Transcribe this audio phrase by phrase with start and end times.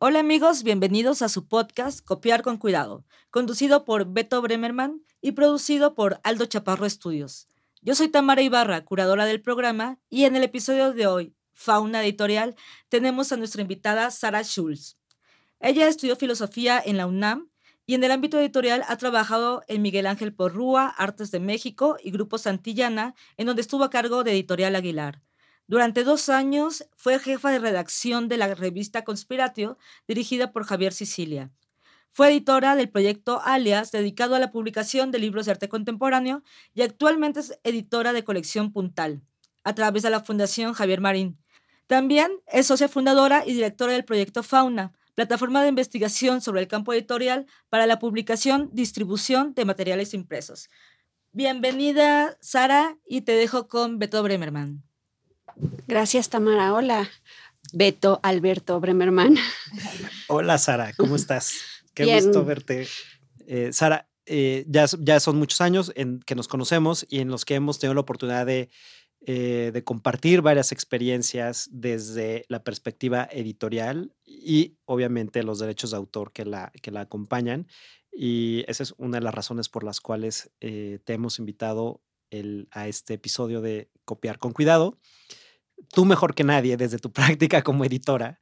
[0.00, 5.96] Hola amigos, bienvenidos a su podcast Copiar con Cuidado, conducido por Beto Bremerman y producido
[5.96, 7.48] por Aldo Chaparro Estudios.
[7.82, 12.54] Yo soy Tamara Ibarra, curadora del programa, y en el episodio de hoy, Fauna Editorial,
[12.88, 14.96] tenemos a nuestra invitada Sara Schulz.
[15.58, 17.50] Ella estudió filosofía en la UNAM
[17.84, 22.12] y en el ámbito editorial ha trabajado en Miguel Ángel Porrúa, Artes de México y
[22.12, 25.22] Grupo Santillana, en donde estuvo a cargo de Editorial Aguilar.
[25.68, 29.76] Durante dos años fue jefa de redacción de la revista Conspiratio,
[30.08, 31.50] dirigida por Javier Sicilia.
[32.10, 36.42] Fue editora del proyecto Alias, dedicado a la publicación de libros de arte contemporáneo,
[36.72, 39.20] y actualmente es editora de colección Puntal,
[39.62, 41.38] a través de la Fundación Javier Marín.
[41.86, 46.94] También es socia fundadora y directora del proyecto Fauna, plataforma de investigación sobre el campo
[46.94, 50.70] editorial para la publicación, distribución de materiales impresos.
[51.32, 54.87] Bienvenida, Sara, y te dejo con Beto Bremerman.
[55.86, 56.74] Gracias, Tamara.
[56.74, 57.08] Hola,
[57.72, 59.36] Beto Alberto Bremerman.
[60.28, 61.54] Hola, Sara, ¿cómo estás?
[61.94, 62.86] Qué gusto verte.
[63.46, 67.44] Eh, Sara, eh, ya, ya son muchos años en que nos conocemos y en los
[67.44, 68.68] que hemos tenido la oportunidad de,
[69.26, 76.32] eh, de compartir varias experiencias desde la perspectiva editorial y obviamente los derechos de autor
[76.32, 77.66] que la, que la acompañan.
[78.12, 82.88] Y esa es una de las razones por las cuales te hemos invitado el, a
[82.88, 84.98] este episodio de Copiar con Cuidado
[85.92, 88.40] tú mejor que nadie, desde tu práctica como editora,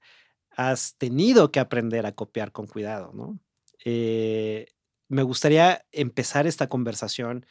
[0.51, 3.39] has tenido que aprender a copiar con cuidado, ¿no?
[3.85, 4.67] Eh,
[5.09, 7.47] me gustaría empezar esta conversación.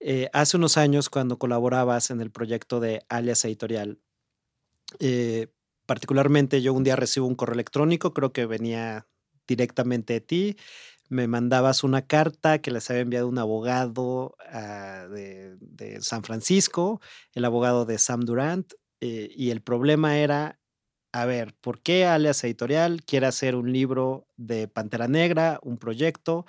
[0.00, 3.98] Eh, hace unos años, cuando colaborabas en el proyecto de Alias Editorial,
[5.00, 5.48] eh,
[5.86, 9.06] particularmente yo un día recibo un correo electrónico, creo que venía
[9.46, 10.56] directamente de ti,
[11.08, 17.00] me mandabas una carta que les había enviado un abogado ah, de, de, San Francisco,
[17.34, 18.72] el abogado de Sam Durant,
[19.06, 20.58] eh, y el problema era,
[21.12, 26.46] a ver, ¿por qué Alias Editorial quiere hacer un libro de Pantera Negra, un proyecto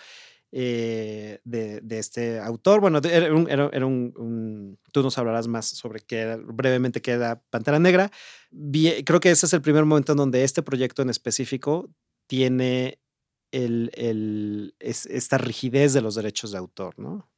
[0.54, 2.80] eh, de, este autor?
[2.80, 8.10] Bueno, era, un, tú nos hablarás más sobre qué brevemente qué era Pantera Negra.
[9.04, 11.90] creo que ese es el primer momento en donde este proyecto en específico
[12.26, 13.02] tiene
[13.52, 17.30] esta rigidez de los derechos de autor, ¿no?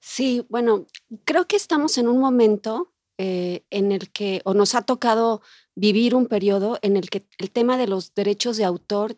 [0.00, 0.86] Sí, bueno,
[1.26, 2.91] creo que estamos en un momento
[3.24, 5.42] eh, en el que, o nos ha tocado
[5.76, 9.16] vivir un periodo en el que el tema de los derechos de autor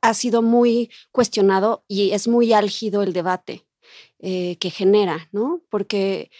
[0.00, 3.66] ha sido muy cuestionado y es muy álgido el debate
[4.18, 5.60] eh, que genera, ¿no?
[5.68, 6.30] Porque,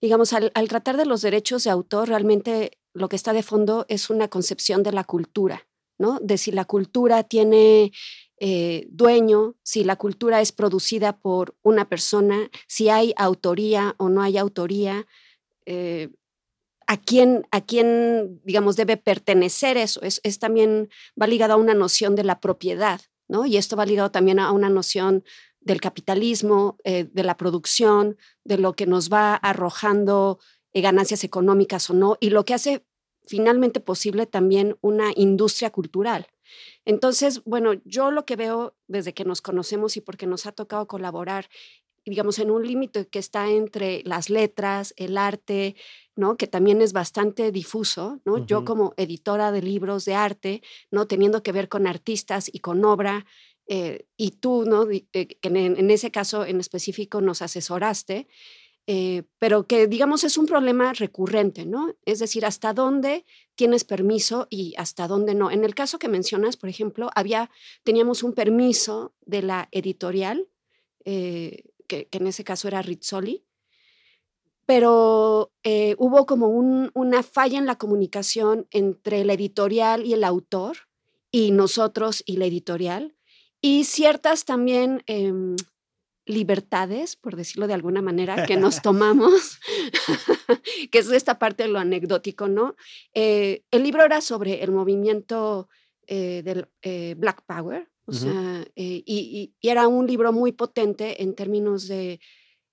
[0.00, 4.08] digamos, al, tratar de los derechos de autor, realmente lo que está de fondo es
[4.08, 6.18] una concepción de la cultura, ¿no?
[6.22, 7.92] De si la cultura tiene
[8.38, 14.22] eh, dueño, si la cultura es producida por una persona, si hay autoría o no
[14.22, 15.06] hay autoría
[16.88, 20.00] a quién, a quién, digamos, debe pertenecer eso.
[20.02, 20.88] Es, también,
[21.20, 23.44] va ligado a una noción de la propiedad, ¿no?
[23.44, 25.22] Y esto va ligado también a una noción
[25.60, 30.38] del capitalismo, eh, de la producción, de lo que nos va arrojando
[30.72, 32.86] eh, ganancias económicas o no, y lo que hace
[33.26, 36.26] finalmente posible también una industria cultural.
[36.86, 40.88] Entonces, bueno, yo lo que veo desde que nos conocemos y porque nos ha tocado
[40.88, 41.50] colaborar
[42.08, 45.76] digamos, en un límite que está entre las letras, el arte,
[46.16, 46.36] ¿no?
[46.36, 48.44] Que también es bastante difuso, ¿no?
[48.44, 51.06] Yo como editora de libros de arte, ¿no?
[51.06, 53.24] Teniendo que ver con artistas y con obra,
[53.68, 54.90] eh, y tú, ¿no?
[54.90, 58.26] Eh, que en, ese caso en específico nos asesoraste,
[58.86, 61.94] eh, pero que digamos es un problema recurrente, ¿no?
[62.06, 65.50] Es decir, hasta dónde tienes permiso y hasta dónde no.
[65.50, 67.50] En el caso que mencionas, por ejemplo, había,
[67.84, 70.48] teníamos un permiso de la editorial,
[71.88, 73.44] que, en ese caso era Rizzoli,
[74.66, 80.76] pero eh, hubo como una falla en la comunicación entre la editorial y el autor,
[81.30, 83.16] y nosotros y la editorial,
[83.62, 85.56] y ciertas también em,
[86.26, 89.58] libertades, por decirlo de alguna manera, que nos tomamos,
[90.92, 92.76] que es esta parte de lo anecdótico, ¿no?
[93.14, 95.68] Eh, el libro era sobre el movimiento
[96.06, 96.68] eh, del
[97.16, 102.20] Black Power, o sea, eh, y, era un libro muy potente en términos de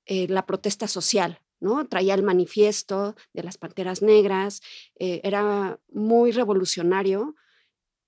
[0.06, 1.86] eh, la protesta social, ¿no?
[1.90, 4.62] Traía el manifiesto de las Panteras Negras,
[4.98, 7.36] eh, era muy revolucionario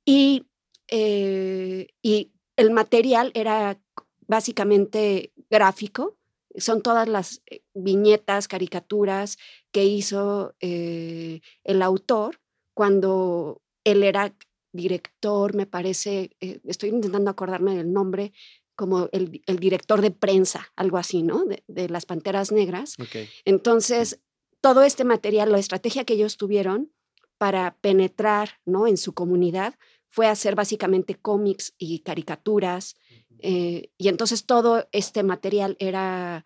[0.06, 0.46] y,
[0.90, 3.78] y el material era
[4.26, 6.16] básicamente gráfico,
[6.56, 7.42] son todas las
[7.74, 9.38] viñetas, caricaturas
[9.74, 12.40] que hizo el autor
[12.74, 14.34] cuando él era
[14.78, 18.32] director, me parece, eh, estoy intentando acordarme del nombre,
[18.76, 21.44] como el, director de prensa, algo así, ¿no?
[21.68, 22.96] De, las Panteras Negras.
[23.44, 24.22] Entonces,
[24.62, 26.92] todo este material, la estrategia que ellos tuvieron
[27.38, 28.88] para penetrar, ¿no?
[28.88, 29.76] En su comunidad
[30.10, 32.96] fue hacer básicamente cómics y caricaturas.
[33.40, 36.44] Eh, y entonces todo este material era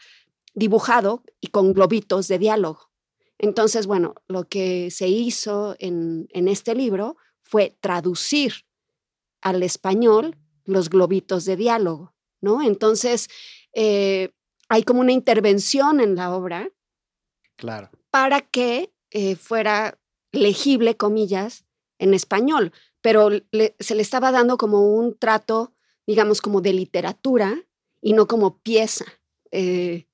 [0.54, 2.92] dibujado y con globitos de diálogo.
[3.38, 8.65] Entonces, bueno, lo que se hizo en, este libro fue traducir
[9.41, 12.61] al español los globitos de diálogo, ¿no?
[12.61, 13.27] Entonces,
[13.73, 14.31] eh,
[14.69, 16.71] hay como una intervención en la obra.
[17.55, 17.89] Claro.
[18.09, 19.99] Para que eh, fuera
[20.31, 21.65] legible, comillas,
[21.99, 22.71] en español,
[23.01, 23.29] pero
[23.79, 25.73] se le estaba dando como un trato,
[26.07, 27.63] digamos, como de literatura
[28.01, 29.05] y no como pieza.
[29.51, 30.07] Eh,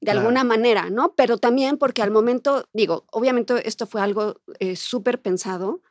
[0.00, 1.14] de alguna manera, ¿no?
[1.14, 5.82] Pero también porque al momento, digo, obviamente esto fue algo eh, súper pensado,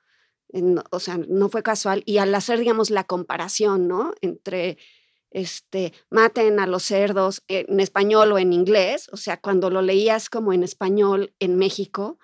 [0.92, 4.13] o sea, no fue casual, y al hacer, digamos, la comparación, ¿no?
[4.22, 4.78] Entre,
[5.31, 10.30] este, maten a los cerdos en español o en inglés, o sea, cuando lo leías
[10.30, 12.18] como en español en México,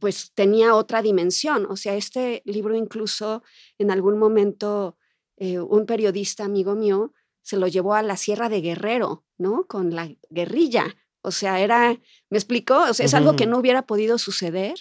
[0.00, 1.66] pues tenía otra dimensión.
[1.70, 3.44] O sea, este libro incluso
[3.78, 4.96] en algún momento
[5.36, 9.66] eh, un periodista amigo mío se lo llevó a la Sierra de Guerrero, ¿no?
[9.68, 10.96] Con la guerrilla.
[11.20, 11.96] O sea, era,
[12.30, 12.82] ¿me explicó?
[12.90, 14.74] O sea, es algo que no hubiera podido suceder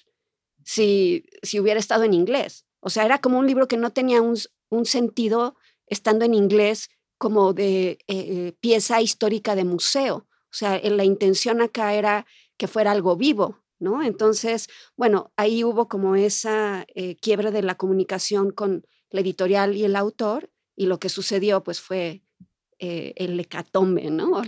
[0.64, 2.66] si, si hubiera estado en inglés.
[2.84, 4.38] O sea, era como un libro que no tenía un,
[4.70, 5.56] un sentido
[5.88, 10.28] estando en inglés como de eh, pieza histórica de museo.
[10.52, 12.26] O sea, la intención acá era
[12.58, 14.04] que fuera algo vivo, ¿no?
[14.04, 19.86] Entonces, bueno, ahí hubo como esa eh, quiebra de la comunicación con la editorial y
[19.86, 22.23] el autor, y lo que sucedió pues fue
[22.86, 24.42] eh, el hecatombe, ¿no?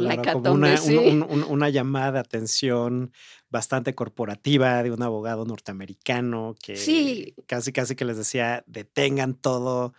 [1.48, 3.14] una, llamada de atención
[3.50, 9.94] bastante corporativa de un abogado norteamericano que casi casi que les decía detengan todo,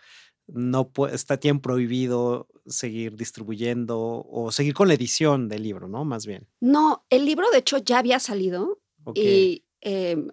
[0.45, 6.05] no está tiempo prohibido seguir distribuyendo o seguir con la edición del libro, ¿no?
[6.05, 6.47] Más bien.
[6.59, 8.79] No, el libro de hecho ya había salido,
[9.15, 10.29] y, em,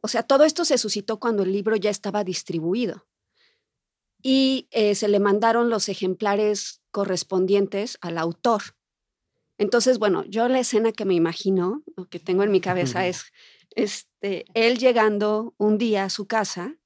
[0.00, 3.06] o sea, todo esto se suscitó cuando el libro ya estaba distribuido.
[4.22, 8.62] Y eh, se le mandaron los ejemplares correspondientes al autor.
[9.58, 13.32] Entonces, bueno, yo la escena que me imagino, o que tengo en mi cabeza es
[13.74, 16.76] este, él llegando un día a su casa,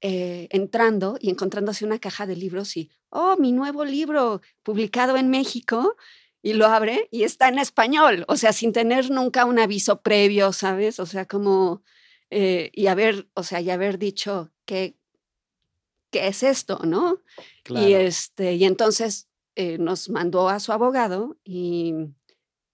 [0.00, 5.30] eh, entrando y encontrándose una caja de libros y, oh, mi nuevo libro publicado en
[5.30, 5.96] México,
[6.42, 10.52] y lo abre y está en español, o sea, sin tener nunca un aviso previo,
[10.52, 10.98] ¿sabes?
[10.98, 11.82] O sea, como,
[12.30, 14.96] eh, y haber, o sea, y haber dicho que,
[16.10, 17.20] ¿qué es esto, no?
[17.68, 19.25] Y, este, y entonces
[19.56, 21.94] eh, nos mandó a su abogado y,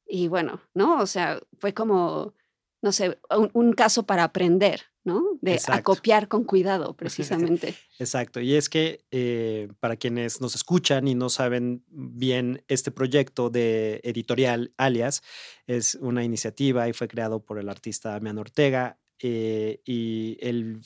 [0.05, 0.99] y bueno, ¿no?
[0.99, 2.35] O sea, fue como,
[2.83, 3.21] no sé,
[3.53, 5.39] un caso para aprender, ¿no?
[5.41, 7.75] De acopiar con cuidado, precisamente.
[7.99, 8.41] Exacto.
[8.41, 14.01] Y es que eh, para quienes nos escuchan y no saben bien, este proyecto de
[14.03, 15.23] editorial Alias
[15.67, 18.99] es una iniciativa y fue creado por el artista Damián Ortega.
[19.25, 20.81] Eh, y el,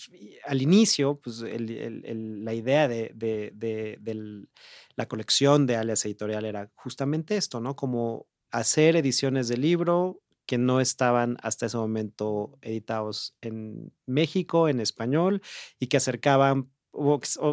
[0.45, 4.47] al inicio, pues la idea de,
[4.95, 7.77] la colección de Alias Editorial era justamente esto, ¿no?
[7.77, 14.81] Como hacer ediciones de libro que no estaban hasta ese momento editados en México, en
[14.81, 15.41] español,
[15.81, 16.71] y que acercaban,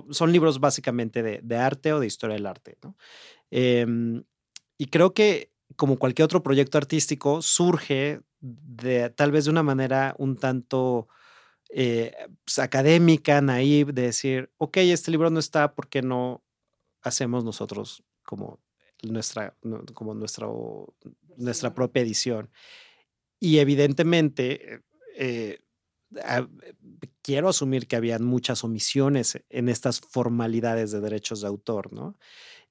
[0.09, 2.77] son libros básicamente de, arte o de historia del arte.
[3.51, 4.25] Em,
[4.77, 10.15] y creo que como cualquier otro proyecto artístico, surge de tal vez de una manera
[10.17, 11.07] un tanto
[11.69, 12.13] eh,
[12.45, 16.43] pues, académica, naive, de decir, ok, este libro no está, porque no
[17.01, 18.59] hacemos nosotros como
[19.01, 19.55] nuestra,
[19.93, 20.93] como nuestro,
[21.37, 22.49] nuestra propia edición.
[23.39, 24.81] Y evidentemente,
[25.17, 25.59] eh,
[27.21, 32.17] quiero asumir que habían muchas omisiones en estas formalidades de derechos de autor, ¿no?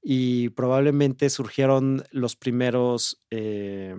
[0.02, 3.94] Y probablemente surgieron los primeros eh,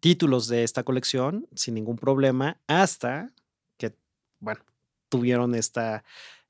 [0.00, 3.32] títulos de esta colección sin ningún problema hasta
[3.76, 3.96] que,
[4.38, 4.60] bueno,
[5.08, 6.04] tuvieron esta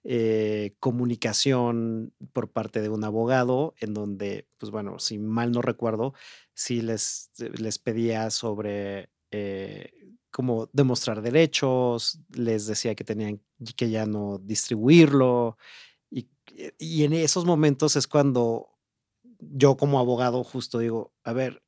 [0.04, 6.14] eh, comunicación por parte de un abogado en donde, pues bueno, si mal no recuerdo,
[6.54, 9.90] sí les, les pedía sobre eh,
[10.37, 13.40] cómo demostrar derechos, les decía que tenían
[13.75, 15.57] que ya no distribuirlo.
[16.11, 16.28] Y,
[16.78, 18.69] y en esos momentos es cuando
[19.40, 21.62] yo como abogado justo digo, a ver,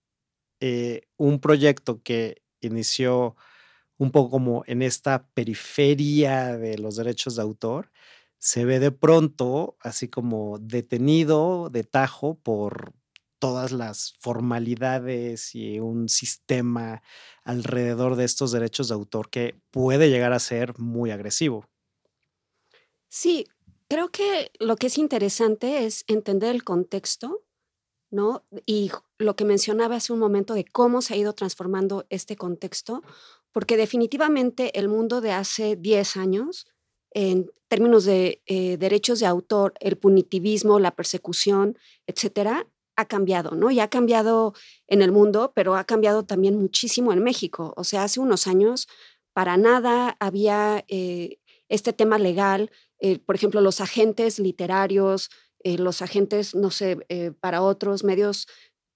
[0.61, 3.37] eh, un proyecto que inició
[3.97, 7.91] un poco como en esta periferia de los derechos de autor,
[8.37, 12.93] se ve de pronto así como detenido de tajo por
[13.39, 17.03] todas las formalidades y un sistema
[17.45, 21.67] alrededor de estos derechos de autor que puede llegar a ser muy agresivo.
[23.09, 23.47] Sí,
[23.89, 27.45] creo que lo que es interesante es entender el contexto,
[28.11, 28.45] ¿no?
[28.67, 33.03] Y lo que mencionaba hace un momento de cómo se ha ido transformando este contexto,
[33.53, 36.67] porque definitivamente el mundo de hace 10 años
[37.13, 42.67] en términos de eh, derechos de autor, el punitivismo, la persecución, etcétera,
[42.99, 43.71] ha cambiado, ¿no?
[43.71, 44.55] Y ha cambiado
[44.89, 47.73] en el mundo, pero ha cambiado también muchísimo en México.
[47.77, 48.89] O sea, hace unos años
[49.33, 51.39] para nada había eh,
[51.69, 52.71] este tema legal.
[52.99, 55.31] Eh, por ejemplo, los agentes literarios,
[55.65, 56.97] los agentes, no sé,
[57.41, 58.47] para otros medios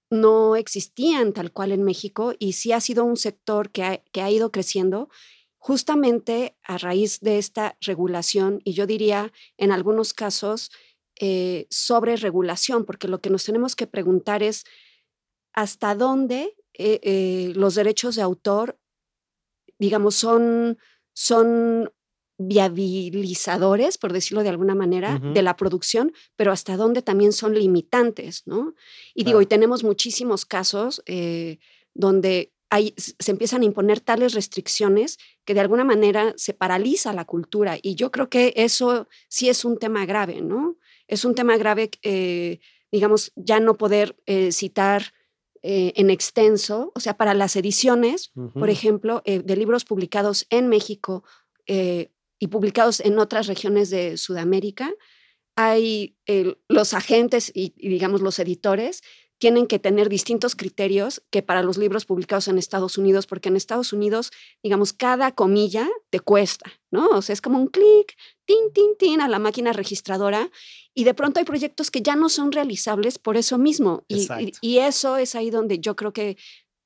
[0.09, 4.31] no existían tal cual en México y sí ha sido un sector que que ha
[4.31, 5.09] ido creciendo
[5.57, 10.71] justamente a raíz de esta regulación y yo diría en algunos casos
[11.19, 14.63] eh, sobre regulación, porque lo que nos tenemos que preguntar es
[15.53, 18.79] hasta dónde eh, eh, los derechos de autor,
[19.77, 20.77] digamos, son,
[21.13, 21.91] son
[22.39, 28.41] viabilizadores, por decirlo de alguna manera, de la producción, pero hasta dónde también son limitantes,
[28.47, 28.73] ¿no?
[29.13, 31.03] Y digo, y tenemos muchísimos casos
[31.93, 32.53] donde
[32.97, 37.77] se empiezan a imponer tales restricciones que de alguna manera se paraliza la cultura.
[37.81, 40.77] Y yo creo que eso sí es un tema grave, ¿no?
[41.13, 42.59] Es un tema grave, eh,
[42.91, 45.13] digamos, ya no poder eh, citar
[45.61, 51.23] eh, en extenso, o sea, para las ediciones, por ejemplo, de libros publicados en México
[51.65, 54.91] y publicados en otras regiones de Sudamérica,
[55.55, 56.17] hay
[56.67, 59.03] los agentes y, digamos, los editores
[59.43, 63.57] tienen que tener distintos criterios que para los libros publicados en Estados Unidos, porque en
[63.57, 64.31] Estados Unidos,
[64.63, 67.09] digamos, cada comilla te cuesta, ¿no?
[67.09, 70.49] O sea, es como un clic, tin, tin, tin, a la máquina registradora,
[70.93, 74.05] y de pronto hay proyectos que ya no son realizables por eso mismo.
[74.07, 74.29] Y,
[74.61, 76.37] y, eso es ahí donde yo creo que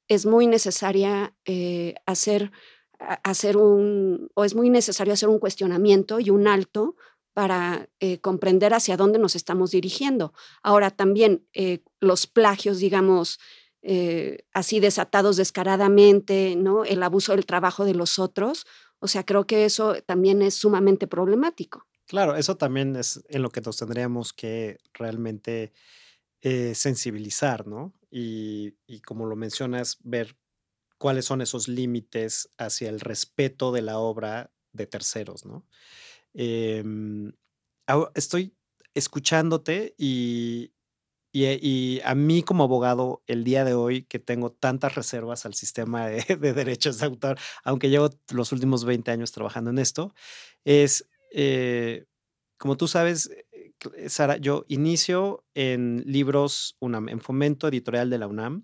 [0.07, 2.51] es muy necesaria eh, hacer,
[2.97, 6.95] hacer un, o es muy necesario hacer un cuestionamiento y un alto
[7.37, 10.33] para eh, comprender hacia dónde nos estamos dirigiendo.
[10.63, 13.39] Ahora también eh, los plagios, digamos,
[13.83, 16.83] eh, así desatados descaradamente, ¿no?
[16.83, 18.65] El abuso del trabajo de los otros.
[18.97, 21.85] O sea, creo que eso también es sumamente problemático.
[22.07, 25.73] Claro, eso también es en lo que nos tendríamos que realmente
[26.41, 27.93] sensibilizar, ¿no?
[28.09, 30.35] Y, y como lo mencionas, ver
[30.97, 35.67] cuáles son esos límites hacia el respeto de la obra de terceros, ¿no?
[36.39, 37.33] Em,
[38.13, 38.55] estoy
[38.93, 40.71] escuchándote y,
[41.33, 46.07] y, a mí como abogado, el día de hoy que tengo tantas reservas al sistema
[46.07, 46.21] de,
[46.53, 50.13] derechos de autor, aunque llevo los últimos 20 años trabajando en esto,
[50.63, 52.05] es, eh,
[52.57, 58.27] como tú sabes, eh, Sara, yo inicio en libros UNAM, en fomento editorial de la
[58.27, 58.63] UNAM.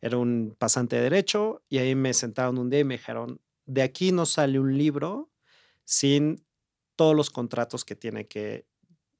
[0.00, 3.82] Era un pasante de derecho y ahí me sentaron un día y me dijeron, de
[3.82, 5.32] aquí no sale un libro
[5.84, 6.45] sin
[6.96, 8.66] todos los contratos que tiene que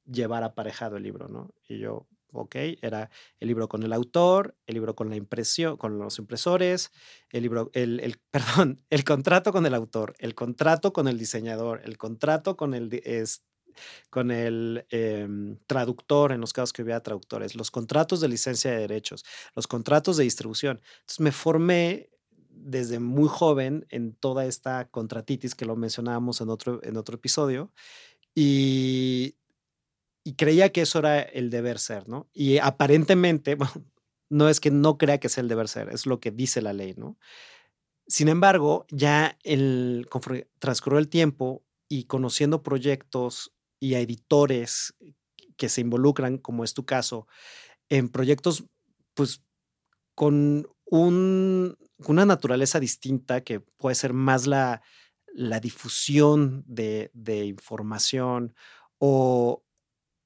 [0.04, 1.54] llevar aparejado el libro, ¿no?
[1.68, 5.98] Y yo, ok, era el libro con el autor, el libro con la impresión, con
[5.98, 6.90] los impresores,
[7.30, 11.82] el libro, el, el perdón, el contrato con el autor, el contrato con el diseñador,
[11.84, 13.42] el contrato con el, es,
[14.10, 18.78] con el em, traductor, en los casos que hubiera traductores, los contratos de licencia de
[18.78, 20.80] derechos, los contratos de distribución.
[21.00, 22.10] Entonces me formé
[22.56, 27.72] desde muy joven en toda esta contratitis que lo mencionábamos en otro, en otro episodio
[28.34, 29.36] y,
[30.36, 32.28] creía que eso era el deber ser, ¿no?
[32.34, 33.56] Y aparentemente,
[34.28, 36.72] no es que no crea que sea el deber ser, es lo que dice la
[36.72, 37.16] ley, ¿no?
[38.08, 40.08] Sin embargo, ya el,
[40.58, 44.94] transcurrió el tiempo y conociendo proyectos y a editores
[45.56, 47.26] que se involucran, como es tu caso,
[47.88, 48.64] en proyectos,
[49.14, 49.42] pues,
[50.14, 51.76] con un,
[52.06, 54.82] una naturaleza distinta que puede ser más la,
[55.36, 57.10] la difusión de,
[57.44, 58.54] información
[58.98, 59.62] o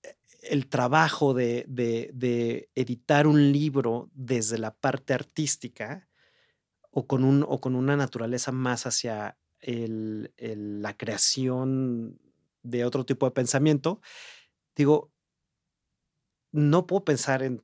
[0.02, 1.67] eh, el trabajo de,
[2.75, 6.09] editar un libro desde la parte artística
[6.93, 12.19] o con, un, o con una naturaleza más hacia la creación
[12.62, 14.00] de otro tipo de pensamiento,
[14.76, 15.12] digo,
[16.52, 17.62] no puedo pensar en,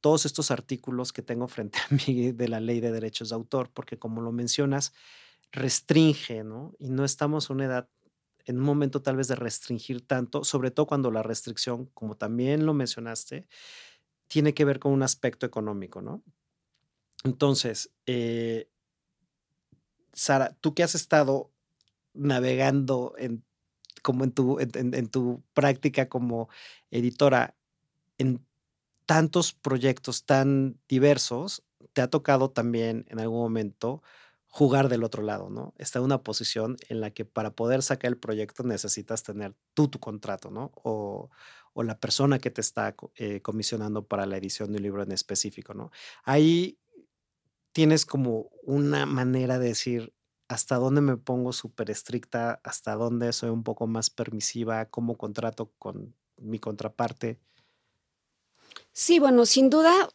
[0.00, 3.70] todos estos artículos que tengo frente a mí de la ley de derechos de autor,
[3.72, 4.92] porque como lo mencionas,
[5.50, 6.74] restringe, ¿no?
[6.78, 7.88] Y no estamos en una edad,
[8.44, 12.64] en un momento tal vez de restringir tanto, sobre todo cuando la restricción, como también
[12.64, 13.46] lo mencionaste,
[14.28, 16.22] tiene que ver con un aspecto económico, ¿no?
[17.24, 18.68] Entonces, eh,
[20.12, 21.50] Sara, tú que has estado
[22.14, 23.44] navegando en,
[24.02, 26.48] como en tu, en tu práctica como
[26.90, 27.56] editora,
[28.22, 28.46] en
[29.04, 34.02] tantos proyectos tan diversos, te ha tocado también en algún momento
[34.48, 35.74] jugar del otro lado, ¿no?
[35.78, 39.88] Está en una posición en la que para poder sacar el proyecto necesitas tener tú
[39.88, 40.70] tu contrato, ¿no?
[40.84, 41.30] O,
[41.74, 45.72] la persona que te está eh, comisionando para la edición de un libro en específico,
[45.74, 45.90] ¿no?
[46.22, 46.78] Ahí
[47.72, 50.14] tienes como una manera de decir,
[50.48, 55.72] hasta dónde me pongo súper estricta, hasta dónde soy un poco más permisiva, cómo contrato
[55.78, 57.40] con mi contraparte.
[58.92, 60.08] Sí, bueno, sin duda,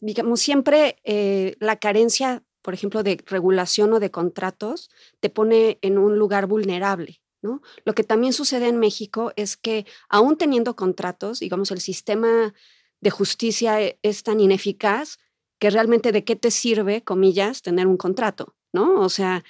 [0.00, 5.98] digamos, siempre eh, la carencia, por ejemplo, de regulación o de contratos, te pone en
[5.98, 7.20] un lugar vulnerable.
[7.42, 7.60] ¿no?
[7.84, 12.54] Lo que también sucede en México es que, aún teniendo contratos, digamos, el sistema
[13.00, 15.18] de justicia e, es tan ineficaz
[15.58, 19.00] que realmente de qué te sirve, comillas, tener un contrato, ¿no?
[19.00, 19.44] O sea,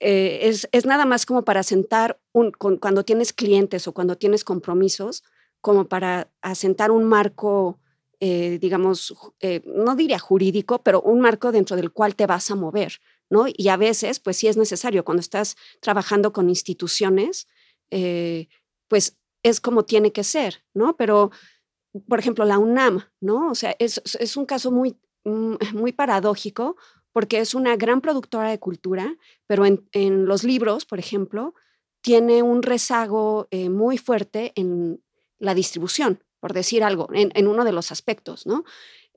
[0.00, 4.44] eh, es, es, nada más como para sentar un, cuando tienes clientes o cuando tienes
[4.44, 5.24] compromisos,
[5.60, 7.78] como para asentar un marco,
[8.20, 12.54] eh, digamos, eh, no diría jurídico, pero un marco dentro del cual te vas a
[12.54, 13.46] mover, ¿no?
[13.48, 17.48] Y a veces, pues sí es necesario, cuando estás trabajando con instituciones,
[18.88, 20.96] pues es como tiene que ser, ¿no?
[20.96, 21.30] Pero
[22.08, 23.50] por ejemplo, la UNAM, ¿no?
[23.50, 26.76] O sea, es, es un caso muy, mm, muy paradójico
[27.12, 31.54] porque es una gran productora de cultura, pero en, en los libros, por ejemplo,
[32.02, 35.02] tiene un rezago eh, muy fuerte en
[35.38, 38.64] la distribución, por decir algo, en, en uno de los aspectos, ¿no?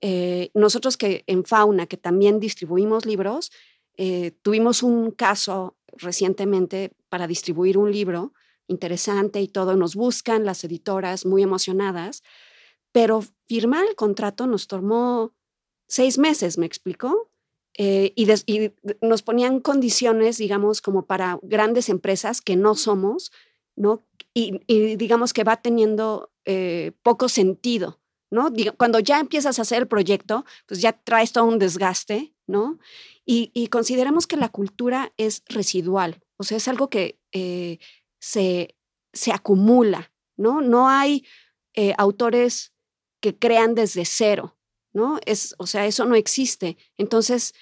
[0.05, 3.53] Eh, nosotros que en Fauna, que también distribuimos libros,
[3.95, 8.33] eh, tuvimos un caso recientemente para distribuir un libro
[8.67, 12.21] interesante y todo, nos buscan las editoras muy emocionadas,
[12.91, 15.33] pero firmar el contrato nos tomó
[15.87, 17.29] seis meses, ¿me explicó?
[17.77, 18.27] Eh, y,
[19.01, 23.31] nos ponían condiciones, digamos, como para grandes empresas que no somos,
[23.77, 24.03] ¿no?
[24.33, 24.59] Y,
[24.95, 28.51] digamos que va teniendo eh, poco sentido, ¿no?
[28.77, 32.79] Cuando ya empiezas a hacer el proyecto, pues ya traes todo un desgaste, ¿no?
[33.25, 37.77] Y, consideramos que la cultura es residual, o sea, es algo que eh,
[38.19, 38.75] se,
[39.13, 40.61] se acumula, ¿no?
[40.61, 41.25] No hay
[41.97, 42.73] autores
[43.21, 44.57] que crean desde cero,
[44.91, 45.19] ¿no?
[45.25, 46.77] Es, o sea, eso no existe.
[46.97, 47.53] Entonces,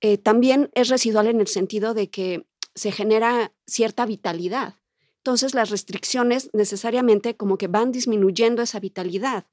[0.00, 4.76] eh, también es residual en el sentido de que se genera cierta vitalidad.
[5.18, 9.46] Entonces, las restricciones necesariamente como que van disminuyendo esa vitalidad.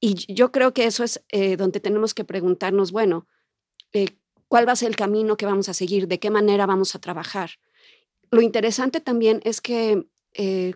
[0.00, 3.26] Y yo creo que eso es eh, donde tenemos que preguntarnos, bueno,
[3.92, 4.16] eh,
[4.48, 6.08] ¿cuál va a ser el camino que vamos a seguir?
[6.08, 7.50] ¿De qué manera vamos a trabajar?
[8.30, 10.06] Lo interesante también es que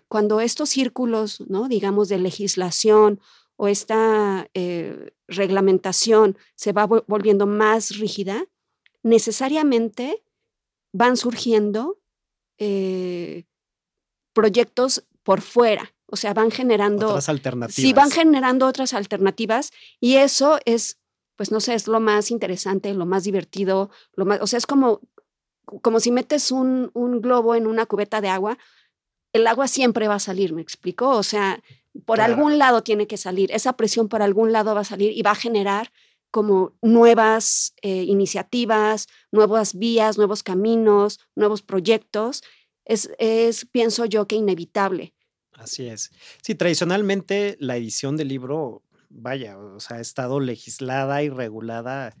[0.09, 1.69] cuando estos círculos, ¿no?
[1.69, 3.21] digamos, de legislación
[3.57, 8.45] o esta eh, reglamentación se va volviendo más rígida,
[9.03, 10.23] necesariamente
[10.91, 11.99] van surgiendo
[12.57, 13.45] eh,
[14.35, 17.07] proyectos por fuera, o sea, van generando...
[17.07, 17.75] Otras alternativas.
[17.75, 20.99] Sí, van generando otras alternativas y eso es,
[21.35, 24.67] pues no sé, es lo más interesante, lo más divertido, lo más, o sea, es
[24.67, 25.01] como,
[25.81, 28.59] como si metes un, un globo en una cubeta de agua,
[29.33, 31.09] el agua siempre va a salir, ¿me explico?
[31.09, 31.63] O sea,
[32.05, 35.21] por algún lado tiene que salir, esa presión por algún lado va a salir y
[35.23, 35.91] va a generar
[36.35, 42.43] como nuevas eh, iniciativas, nuevas vías, nuevos caminos, nuevos proyectos.
[42.85, 45.13] Es, es, pienso yo, que inevitable.
[45.53, 46.11] Así es.
[46.41, 52.15] Sí, tradicionalmente la edición del libro, vaya, o sea, ha estado legislada y regulada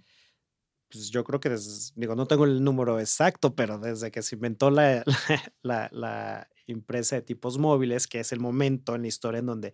[0.95, 4.35] pues yo creo que desde, digo, no tengo el número exacto, pero desde que se
[4.35, 5.03] inventó la,
[5.61, 9.73] la, la, de tipos móviles, que es el momento en la historia en donde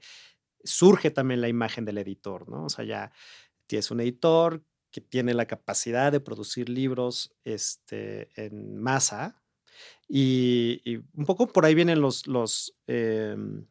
[0.63, 2.65] surge también la imagen del editor, ¿no?
[2.65, 3.11] O sea, ya
[3.67, 9.40] tienes un editor que tiene la capacidad de producir libros este, en masa
[10.07, 13.65] y, un poco por ahí vienen los, los em,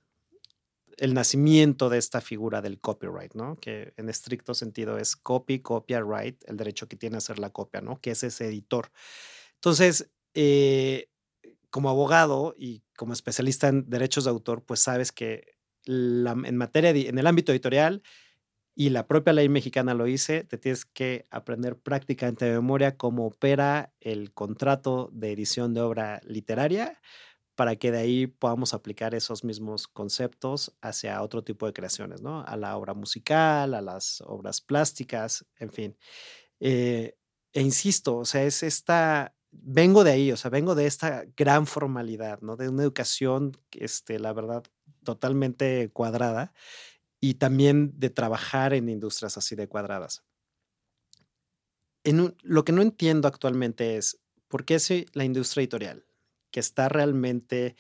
[1.01, 3.57] el nacimiento de esta figura del copyright, ¿no?
[3.57, 7.81] Que en estricto sentido es copy, copyright, el derecho que tiene a hacer la copia,
[7.81, 8.01] ¿no?
[8.01, 8.90] Que es ese editor.
[9.55, 11.09] Entonces, eh,
[11.70, 15.55] como abogado y como especialista en derechos de autor, pues sabes que
[15.87, 18.03] en materia, en el ámbito editorial,
[18.81, 23.27] y la propia ley mexicana lo dice, te tienes que aprender prácticamente de memoria cómo
[23.27, 26.99] opera el contrato de edición de obra literaria
[27.57, 32.43] para que de ahí podamos aplicar esos mismos conceptos hacia otro tipo de creaciones, ¿no?
[32.47, 35.99] A la obra musical, a las obras plásticas, en fin.
[36.59, 37.19] Eh,
[37.53, 41.66] e insisto, o sea, es esta vengo de ahí, o sea, vengo de esta gran
[41.66, 42.57] formalidad, ¿no?
[42.57, 44.64] De una educación, este, la verdad,
[45.05, 46.55] totalmente cuadrada
[47.20, 50.24] y también de trabajar en industrias así de cuadradas.
[52.02, 56.06] En lo que no entiendo actualmente es por qué si la industria editorial,
[56.50, 57.76] que está realmente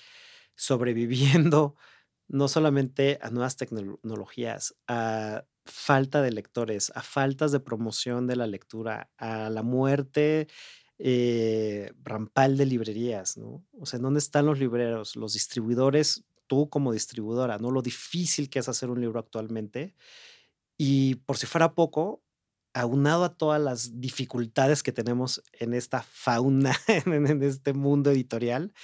[0.54, 1.76] sobreviviendo
[2.28, 8.46] no solamente a nuevas tecnologías, a falta de lectores, a faltas de promoción de la
[8.46, 10.46] lectura, a la muerte
[10.98, 13.64] eh, rampal de librerías, ¿no?
[13.72, 17.70] O sea, ¿dónde están los libreros, los distribuidores, tú como distribuidora, ¿no?
[17.70, 19.94] Lo difícil que es hacer un libro actualmente.
[20.76, 22.24] Y por si fuera poco,
[22.74, 28.74] aunado a todas las dificultades que tenemos en esta fauna, en, este mundo editorial,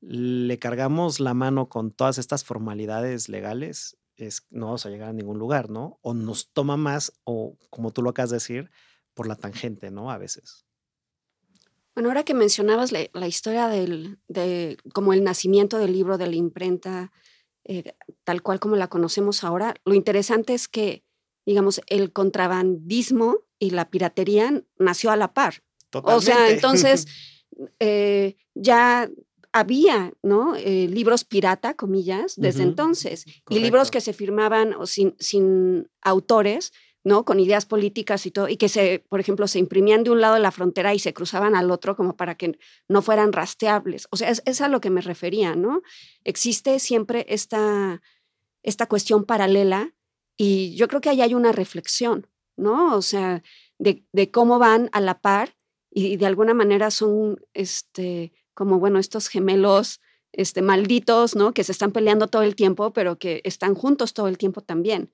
[0.00, 5.12] le cargamos la mano con todas estas formalidades legales, es, no vamos a llegar a
[5.12, 5.98] ningún lugar, ¿no?
[6.02, 8.70] O nos toma más, o como tú lo acabas de decir,
[9.14, 10.12] por la tangente, ¿no?
[10.12, 10.64] A veces.
[11.94, 16.36] Bueno, ahora que mencionabas la, historia del, de como el nacimiento del libro de la
[16.36, 17.12] imprenta,
[17.64, 21.04] eh, tal cual como la conocemos ahora, lo interesante es que
[21.46, 25.62] digamos, el contrabandismo y la piratería nació a la par.
[25.92, 27.06] O sea, entonces
[27.80, 29.10] eh, ya
[29.52, 30.54] había, ¿no?
[30.54, 33.24] Eh, libros pirata, comillas, desde entonces.
[33.48, 36.72] Y libros que se firmaban sin, sin autores,
[37.04, 37.24] ¿no?
[37.24, 40.34] Con ideas políticas y todo, y que se, por ejemplo, se imprimían de un lado
[40.34, 42.58] de la frontera y se cruzaban al otro como para que
[42.88, 44.06] no fueran rastreables.
[44.10, 45.82] O sea, es, es a lo que me refería, ¿no?
[46.24, 48.02] Existe siempre esta,
[48.62, 49.94] esta cuestión paralela
[50.36, 52.96] y yo creo que ahí hay una reflexión, ¿no?
[52.96, 53.42] O sea,
[53.78, 55.56] de, cómo van a la par
[55.90, 60.00] y de alguna manera son, este, como, bueno, estos gemelos
[60.32, 61.52] este, malditos, ¿no?
[61.52, 65.12] Que se están peleando todo el tiempo, pero que están juntos todo el tiempo también.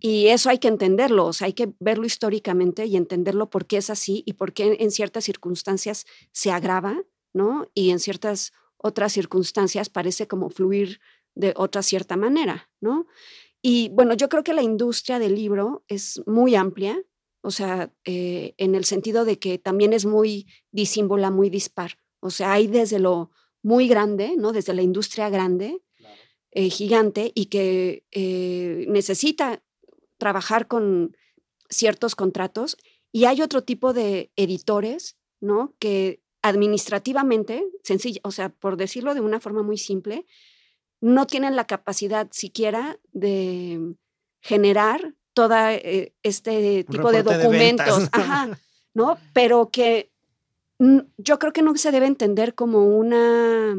[0.00, 3.76] Y eso hay que entenderlo, o sea, hay que verlo históricamente y entenderlo por qué
[3.76, 7.02] es así y por qué en ciertas circunstancias se agrava,
[7.34, 7.68] ¿no?
[7.74, 11.00] Y en ciertas otras circunstancias parece como fluir
[11.34, 13.06] de otra cierta manera, ¿no?
[13.62, 16.98] Y bueno, yo creo que la industria del libro es muy amplia,
[17.42, 21.98] o sea, eh, en el sentido de que también es muy disímbola, muy dispar.
[22.20, 23.30] O sea, hay desde lo
[23.62, 24.52] muy grande, ¿no?
[24.52, 25.82] Desde la industria grande,
[26.52, 29.62] eh, gigante, y que eh, necesita
[30.20, 31.16] trabajar con
[31.68, 32.76] ciertos contratos.
[33.10, 35.74] Y hay otro tipo de editores, ¿no?
[35.80, 40.26] Que administrativamente, sencilla, o sea, por decirlo de una forma muy simple,
[41.00, 43.96] no tienen la capacidad siquiera de
[44.40, 48.08] generar todo eh, este tipo de documentos,
[48.94, 49.18] ¿no?
[49.32, 50.10] Pero que
[51.18, 53.76] yo creo que no se debe entender como una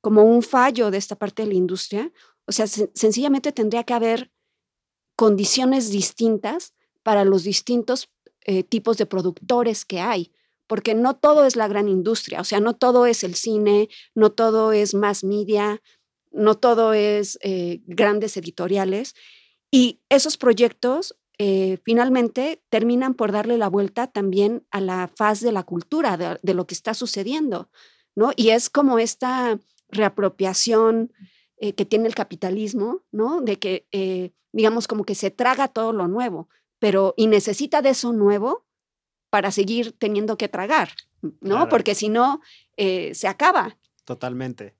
[0.00, 2.12] como un fallo de esta parte de la industria,
[2.44, 4.30] o sea, sencillamente tendría que haber
[5.16, 8.10] condiciones distintas para los distintos
[8.46, 10.32] eh, tipos de productores que hay,
[10.66, 14.32] porque no todo es la gran industria, o sea, no todo es el cine, no
[14.32, 15.80] todo es más media,
[16.32, 19.14] no todo es eh, grandes editoriales.
[19.70, 25.52] Y esos proyectos eh, finalmente terminan por darle la vuelta también a la faz de
[25.52, 27.70] la cultura, de, lo que está sucediendo,
[28.14, 28.30] ¿no?
[28.36, 31.12] Y es como esta reapropiación
[31.58, 33.40] eh, que tiene el capitalismo, ¿no?
[33.40, 38.12] De que, digamos, como que se traga todo lo nuevo, pero y necesita de eso
[38.12, 38.64] nuevo
[39.30, 40.90] para seguir teniendo que tragar,
[41.40, 41.68] ¿no?
[41.68, 42.40] Porque si no,
[42.76, 43.76] se acaba.
[44.04, 44.74] Totalmente.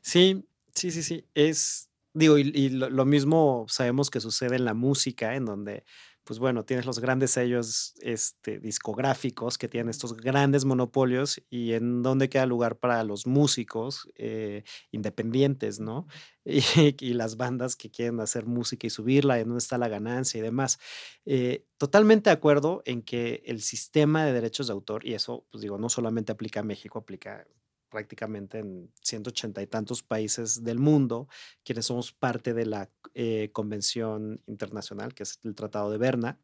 [0.00, 1.24] Sí, Sí, sí, sí.
[1.34, 5.84] Es, digo, y, lo, mismo sabemos que sucede en la música, en donde,
[6.28, 12.02] pues bueno, tienes los grandes sellos este, discográficos que tienen estos grandes monopolios y en
[12.02, 16.06] donde queda lugar para los músicos eh, independientes, ¿no?
[16.44, 20.42] Y, las bandas que quieren hacer música y subirla, en dónde está la ganancia y
[20.42, 20.78] demás.
[21.24, 25.62] Eh, totalmente de acuerdo en que el sistema de derechos de autor, y eso, pues
[25.62, 27.46] digo, no solamente aplica a México, aplica
[27.88, 31.28] prácticamente en 180 y tantos países del mundo,
[31.64, 36.38] quienes somos parte de la eh, Convención Internacional, que es el Tratado de Berna,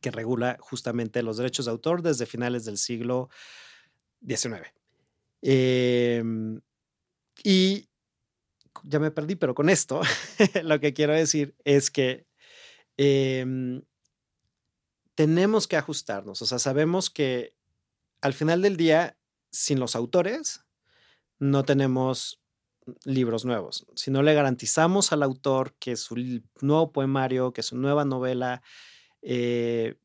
[0.00, 3.28] que regula justamente los derechos de autor desde finales del siglo
[4.26, 4.72] XIX.
[5.42, 6.60] Em,
[7.42, 7.88] y
[8.84, 10.00] ya me perdí, pero con esto
[10.62, 12.26] lo que quiero decir es que
[12.96, 13.82] em,
[15.14, 17.54] tenemos que ajustarnos, o sea, sabemos que
[18.22, 19.18] al final del día
[19.50, 20.64] sin los autores
[21.38, 22.40] no tenemos
[23.04, 23.86] libros nuevos.
[23.94, 26.16] Si no le garantizamos al autor que su
[26.60, 28.62] nuevo poemario, que su nueva novela
[29.22, 29.96] eh,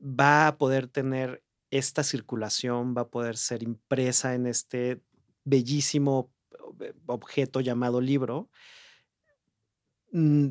[0.00, 5.00] va a poder tener esta circulación, va a poder ser impresa en este
[5.44, 6.30] bellísimo
[6.80, 8.50] eh, objeto llamado libro,
[10.12, 10.48] mm,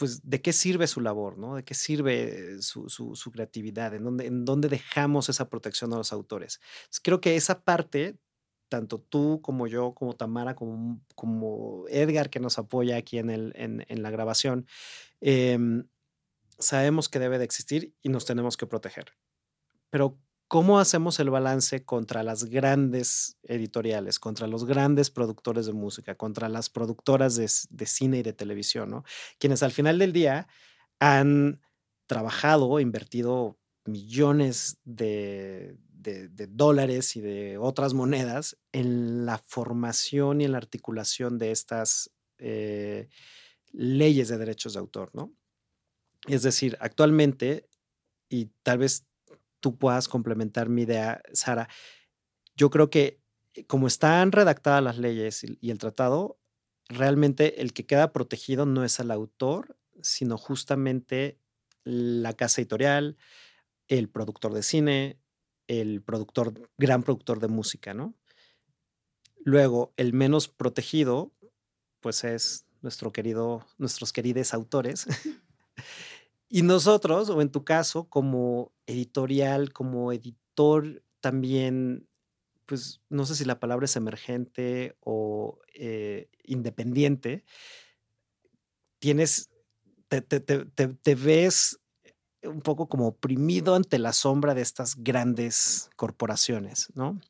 [0.00, 1.56] pues de qué sirve su labor, ¿no?
[1.56, 3.92] ¿De qué sirve su, creatividad?
[3.94, 6.58] ¿En dónde, ¿En dónde dejamos esa protección a los autores?
[7.02, 8.18] creo que esa parte,
[8.70, 14.66] tanto tú como yo, como Tamara, como, Edgar que nos apoya aquí en, la grabación,
[15.20, 15.86] em,
[16.58, 19.12] sabemos que debe de existir y nos tenemos que proteger.
[19.90, 20.18] Pero
[20.50, 26.48] ¿Cómo hacemos el balance contra las grandes editoriales, contra los grandes productores de música, contra
[26.48, 29.04] las productoras de, cine y de televisión, ¿no?
[29.38, 30.48] quienes al final del día
[30.98, 31.60] han
[32.08, 35.78] trabajado, invertido millones de,
[36.48, 43.08] dólares y de otras monedas en la formación y en la articulación de estas eh,
[43.70, 45.32] leyes de derechos de autor, ¿no?
[46.26, 47.68] Es decir, actualmente
[48.28, 49.06] y tal vez
[49.60, 51.68] tú puedas complementar mi idea, Sara.
[52.56, 53.20] Yo creo que
[53.54, 56.38] eh, como están redactadas las leyes y, el tratado,
[56.88, 61.38] realmente el que queda protegido no es el autor, sino justamente
[61.84, 63.16] la casa editorial,
[63.88, 65.20] el productor de cine,
[65.66, 68.14] el productor, gran productor de música, ¿no?
[69.44, 71.32] Luego, el menos protegido,
[72.00, 75.06] pues es nuestro querido, nuestros queridos autores.
[76.52, 82.08] y nosotros, o en tu caso, como editorial, como editor, también,
[82.66, 87.44] pues no sé si la palabra es emergente o eh, independiente,
[88.98, 89.48] tienes,
[90.08, 91.78] te, ves
[92.42, 97.20] un poco como oprimido ante la sombra de estas grandes corporaciones, ¿no?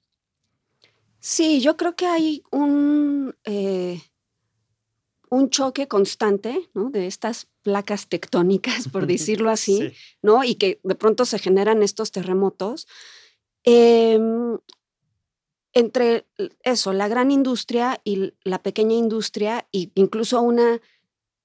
[1.19, 4.01] Sí, yo creo que hay un, eh,
[5.31, 6.91] un choque constante ¿no?
[6.91, 10.45] de estas placas tectónicas, por decirlo así, ¿no?
[10.45, 12.87] Y que de pronto se generan estos terremotos.
[13.65, 14.59] Em,
[15.73, 16.27] entre
[16.65, 20.81] eso, la gran industria y la pequeña industria, e incluso una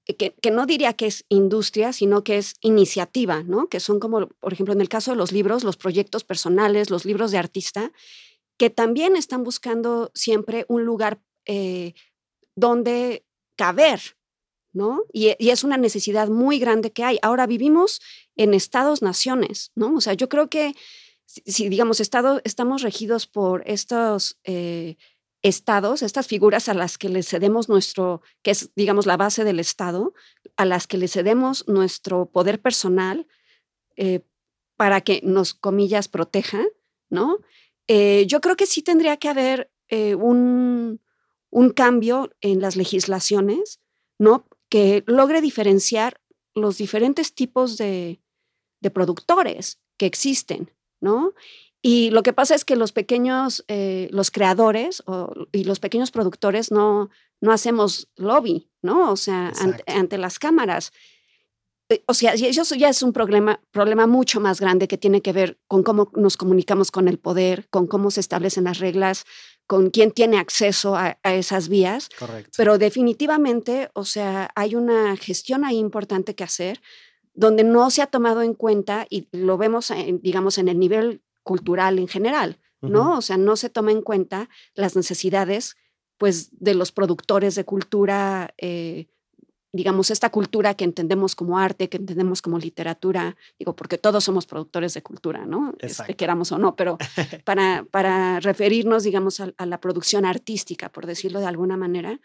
[0.06, 3.70] que, que, no diría que es industria, sino que es iniciativa, ¿no?
[3.70, 7.06] Que son como, por ejemplo, en el caso de los libros, los proyectos personales, los
[7.06, 7.92] libros de artista,
[8.58, 11.94] que también están buscando siempre un lugar eh,
[12.56, 13.25] donde
[13.56, 14.02] caber,
[14.76, 15.04] ¿no?
[15.14, 17.18] Y, es una necesidad muy grande que hay.
[17.22, 18.02] Ahora vivimos
[18.36, 19.96] en estados-naciones, ¿no?
[19.96, 20.76] O sea, yo creo que
[21.26, 24.98] si, digamos, estado, estamos regidos por estos eh,
[25.42, 29.60] estados, estas figuras a las que le cedemos nuestro, que es, digamos, la base del
[29.60, 30.14] Estado,
[30.58, 33.28] a las que le cedemos nuestro poder personal
[33.96, 34.22] eh,
[34.76, 36.64] para que nos, comillas, proteja,
[37.10, 37.40] ¿no?
[37.88, 39.72] Eh, yo creo que sí tendría que haber
[40.18, 41.00] un,
[41.70, 43.80] cambio en las legislaciones,
[44.20, 44.46] ¿no?
[44.70, 46.20] Que logre diferenciar
[46.54, 48.20] los diferentes tipos de,
[48.94, 50.70] productores que existen,
[51.02, 51.34] ¿no?
[51.82, 55.04] Y lo que pasa es que los pequeños, eh, los creadores
[55.52, 57.10] y los pequeños productores no,
[57.42, 59.12] no hacemos lobby, ¿no?
[59.12, 59.52] O sea,
[59.88, 60.92] ante, las cámaras.
[61.90, 65.34] Eh, o sea, eso ya es un problema, problema mucho más grande que tiene que
[65.34, 69.26] ver con cómo nos comunicamos con el poder, con cómo se establecen las reglas,
[69.68, 72.10] con quién tiene acceso a, esas vías.
[72.18, 72.52] Correcto.
[72.58, 76.82] Pero definitivamente, o sea, hay una gestión ahí importante que hacer
[77.34, 82.00] donde no se ha tomado en cuenta y lo vemos, digamos, en el nivel cultural
[82.00, 83.18] en general, ¿no?
[83.18, 85.76] O sea, no se toma en cuenta las necesidades,
[86.18, 89.08] pues, de los productores de cultura eh,
[89.76, 94.46] digamos, esta cultura que entendemos como arte, que entendemos como literatura, digo, porque todos somos
[94.46, 95.74] productores de cultura, ¿no?
[95.80, 96.98] Este, queramos o no, pero
[97.44, 102.22] para, para referirnos, digamos, a, la producción artística, por decirlo de alguna manera,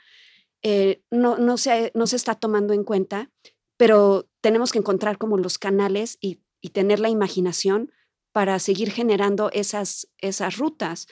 [0.62, 3.30] eh, no, no, se, no se está tomando en cuenta,
[3.76, 7.90] pero tenemos que encontrar como los canales y, y tener la imaginación
[8.30, 11.08] para seguir generando esas, esas rutas.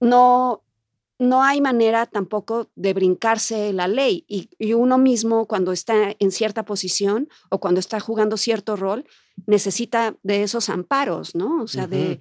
[0.00, 0.64] No,
[1.18, 6.64] no hay manera tampoco de brincarse la ley y, uno mismo cuando está en cierta
[6.64, 9.04] posición o cuando está jugando cierto rol
[9.46, 11.62] necesita de esos amparos, ¿no?
[11.62, 12.20] O sea, de,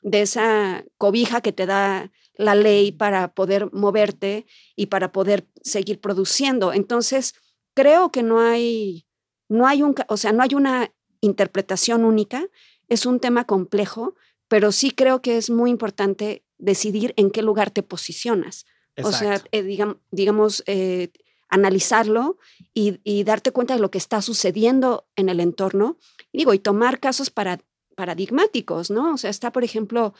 [0.00, 6.00] de esa cobija que te da la ley para poder moverte y para poder seguir
[6.00, 6.72] produciendo.
[6.72, 7.34] Entonces,
[7.74, 9.06] creo que no hay,
[9.48, 12.48] no hay un, o sea, no hay una interpretación única,
[12.88, 14.14] es un tema complejo,
[14.48, 18.64] pero sí creo que es muy importante decidir en qué lugar te posicionas.
[19.02, 19.62] O sea, eh,
[20.10, 21.10] digamos, eh,
[21.48, 22.38] analizarlo
[22.72, 25.98] y, darte cuenta de lo que está sucediendo en el entorno.
[26.30, 27.60] Y digo, y tomar casos para,
[27.96, 29.14] paradigmáticos, ¿no?
[29.14, 30.14] O sea, está, por ejemplo,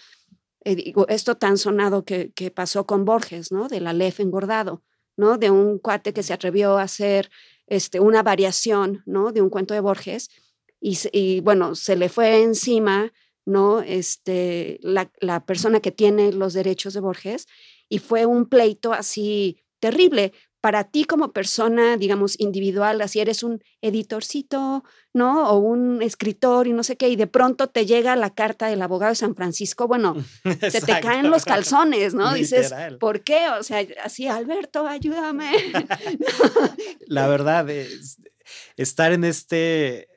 [0.64, 3.68] eh, digo, esto tan sonado que, pasó con Borges, ¿no?
[3.68, 4.82] Del Aleph engordado,
[5.16, 5.38] ¿no?
[5.38, 7.30] De un cuate que se atrevió a hacer
[7.66, 9.32] este, una variación, ¿no?
[9.32, 10.28] De un cuento de Borges.
[10.80, 13.12] Y, y bueno, se le fue encima
[13.44, 13.80] ¿no?
[13.80, 17.46] Este, la, la, persona que tiene los derechos de Borges
[17.88, 20.32] y fue un pleito así terrible.
[20.60, 25.50] Para ti como persona, digamos, individual, así eres un editorcito, ¿no?
[25.50, 28.80] O un escritor y no sé qué, y de pronto te llega la carta del
[28.80, 30.14] abogado de San Francisco, bueno,
[30.70, 32.32] se te caen los calzones, ¿no?
[32.32, 33.48] Dices, ¿por qué?
[33.58, 35.50] O sea, así, Alberto, ayúdame.
[37.08, 38.18] la verdad es
[38.76, 40.11] estar en este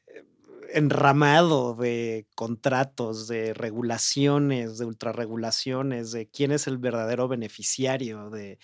[0.76, 8.60] enramado de contratos, de regulaciones, de ultrarregulaciones, de quién es el verdadero beneficiario de,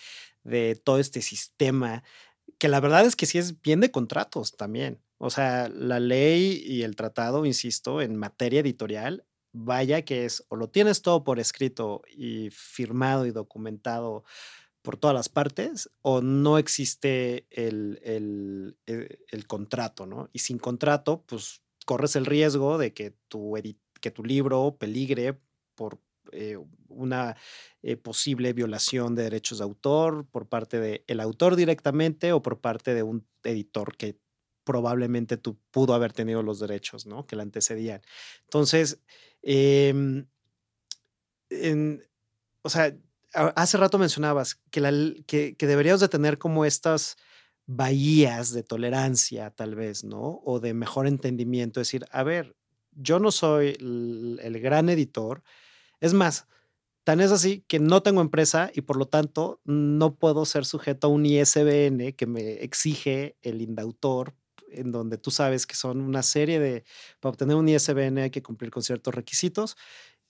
[0.84, 2.04] todo este sistema,
[2.58, 5.00] que la verdad es que sí es bien de contratos también.
[5.16, 10.56] O sea, la ley y el tratado, insisto, en materia editorial, vaya que es o
[10.56, 14.24] lo tienes todo por escrito y firmado y documentado
[14.82, 20.28] por todas las partes o no existe el, el, el contrato, ¿no?
[20.32, 23.54] Y sin contrato, pues corres el riesgo de que tu,
[24.00, 25.38] que tu libro peligre
[25.74, 26.00] por
[26.32, 26.56] eh,
[26.88, 27.36] una
[27.82, 32.94] eh, posible violación de derechos de autor por parte del autor directamente o por parte
[32.94, 34.18] de un editor que
[34.64, 37.26] probablemente tú pudo haber tenido los derechos, ¿no?
[37.26, 38.02] Que la antecedían.
[38.44, 39.00] Entonces,
[39.42, 40.26] em,
[42.62, 42.96] o sea,
[43.32, 44.92] hace rato mencionabas que, la,
[45.26, 47.16] que, que, deberíamos de tener como estas
[47.66, 50.40] bahías de tolerancia, tal vez, ¿no?
[50.44, 52.56] O de mejor entendimiento, decir, a ver,
[52.92, 55.42] yo no soy el gran editor,
[56.00, 56.46] es más,
[57.04, 61.08] Tan es así que no tengo empresa y por lo tanto no puedo ser sujeto
[61.08, 64.36] a un ISBN que me exige el indautor,
[64.70, 66.84] en donde tú sabes que son una serie de,
[67.18, 69.76] para obtener un ISBN hay que cumplir con ciertos requisitos.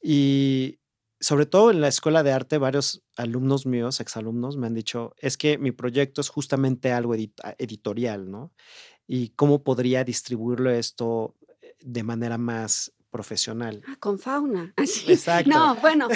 [0.02, 0.78] Y
[1.22, 5.36] sobre todo en la escuela de arte, varios alumnos míos, exalumnos, me han dicho, es
[5.36, 8.52] que mi proyecto es justamente algo editorial, ¿no?
[9.06, 13.84] Y cómo podría distribuirlo esto eh, de manera más profesional.
[13.86, 14.74] Ah, con fauna.
[15.06, 15.48] Exacto.
[15.48, 16.08] No, bueno,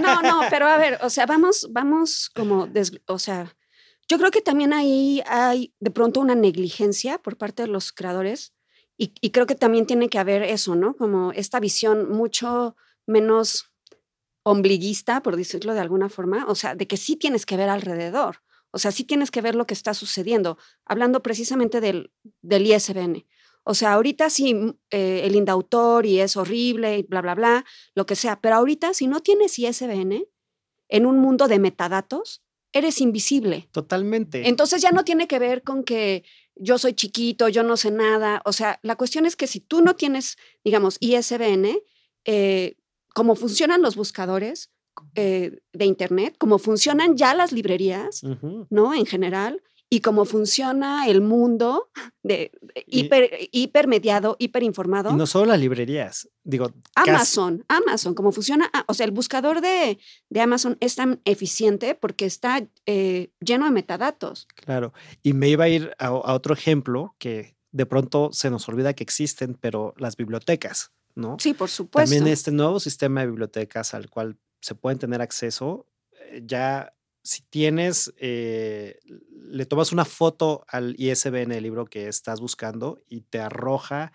[0.00, 2.68] no, no, pero a ver, o sea, vamos, vamos como,
[3.06, 3.56] o sea,
[4.06, 8.54] yo creo que también ahí hay de pronto una negligencia por parte de los creadores
[8.96, 10.94] y, y, creo que también tiene que haber eso, ¿no?
[10.94, 13.71] Como esta visión mucho menos
[14.42, 18.42] ombliguista, por decirlo de alguna forma, o sea, de que sí tienes que ver alrededor,
[18.70, 23.26] o sea, sí tienes que ver lo que está sucediendo, hablando precisamente del, del ISBN.
[23.64, 27.64] O sea, ahorita sí, mm, eh, el indautor y es horrible y bla, bla, bla,
[27.94, 30.24] lo que sea, pero ahorita si no tienes ISBN
[30.88, 33.68] en un mundo de metadatos, eres invisible.
[33.70, 34.48] Totalmente.
[34.48, 36.24] Entonces ya no tiene que ver con que
[36.54, 38.42] yo soy chiquito, yo no sé nada.
[38.44, 41.78] O sea, la cuestión es que si tú no tienes, digamos, ISBN,
[42.24, 42.76] eh,
[43.14, 44.70] como funcionan los buscadores
[45.14, 48.22] eh, de Internet, como funcionan ya las librerías,
[48.70, 48.94] ¿no?
[48.94, 51.90] En general, y cómo funciona el mundo
[52.22, 52.50] de,
[52.86, 55.10] hiper, hipermediado, hiperinformado.
[55.10, 56.72] Y no solo las librerías, digo.
[56.94, 59.98] Amazon, Amazon, cómo funciona, ah, o sea, el buscador de,
[60.30, 64.48] de Amazon es tan eficiente porque está eh, lleno de metadatos.
[64.54, 68.94] Claro, y me iba a ir a, otro ejemplo que de pronto se nos olvida
[68.94, 71.36] que existen, pero las bibliotecas, ¿no?
[71.38, 72.10] Sí, por supuesto.
[72.10, 75.86] También este nuevo sistema de bibliotecas al cual se pueden tener acceso,
[76.30, 78.98] eh, ya si tienes, eh,
[79.30, 84.12] le tomas una foto al ISBN el libro que estás buscando y te arroja,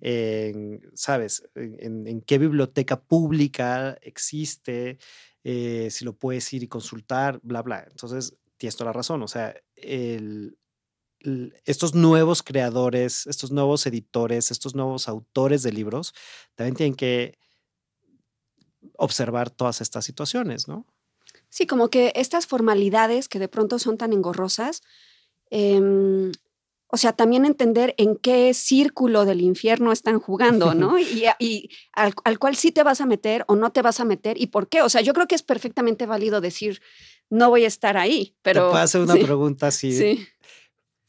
[0.00, 4.98] en, ¿sabes?, en, qué biblioteca pública existe,
[5.44, 7.86] eh, si lo puedes ir y consultar, bla, bla.
[7.88, 9.22] Entonces, tienes toda la razón.
[9.22, 9.54] O sea,
[11.64, 16.14] estos nuevos creadores, estos nuevos editores, estos nuevos autores de libros,
[16.54, 17.38] también tienen que
[18.96, 20.86] observar todas estas situaciones, ¿no?
[21.48, 24.82] Sí, como que estas formalidades que de pronto son tan engorrosas,
[25.50, 26.32] em,
[26.90, 30.96] o sea, también entender en qué círculo del infierno están jugando, ¿no?
[30.98, 34.40] Y, y al, cual sí te vas a meter o no te vas a meter
[34.40, 34.82] y por qué.
[34.82, 36.80] O sea, yo creo que es perfectamente válido decir,
[37.28, 38.66] no voy a estar ahí, pero...
[38.66, 40.28] Te puedo hacer una pregunta si sí.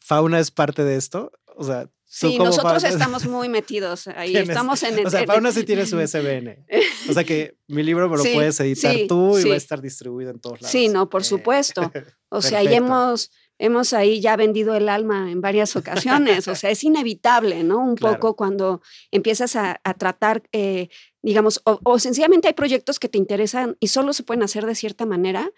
[0.10, 1.32] Fauna es parte de esto.
[1.56, 4.36] O sea, Sí, nosotros estamos muy metidos ahí.
[4.36, 6.66] Estamos en el, O sea, Fauna sí tiene su SBN.
[7.08, 10.32] O sea que mi libro me lo puedes editar tú y va a estar distribuido
[10.32, 10.72] en todos lados.
[10.72, 11.92] Sí, no, por eh, supueto.
[12.30, 16.48] O sea, y hemos, hemos ahí ya vendido el alma en varias ocasiones.
[16.48, 17.78] O sea, es inevitable, ¿no?
[17.78, 20.90] Un poco cuando empiezas a, tratar, eh,
[21.22, 25.06] digamos, o, sencillamente hay proyectos que te interesan y solo se pueden hacer de cierta
[25.06, 25.52] manera,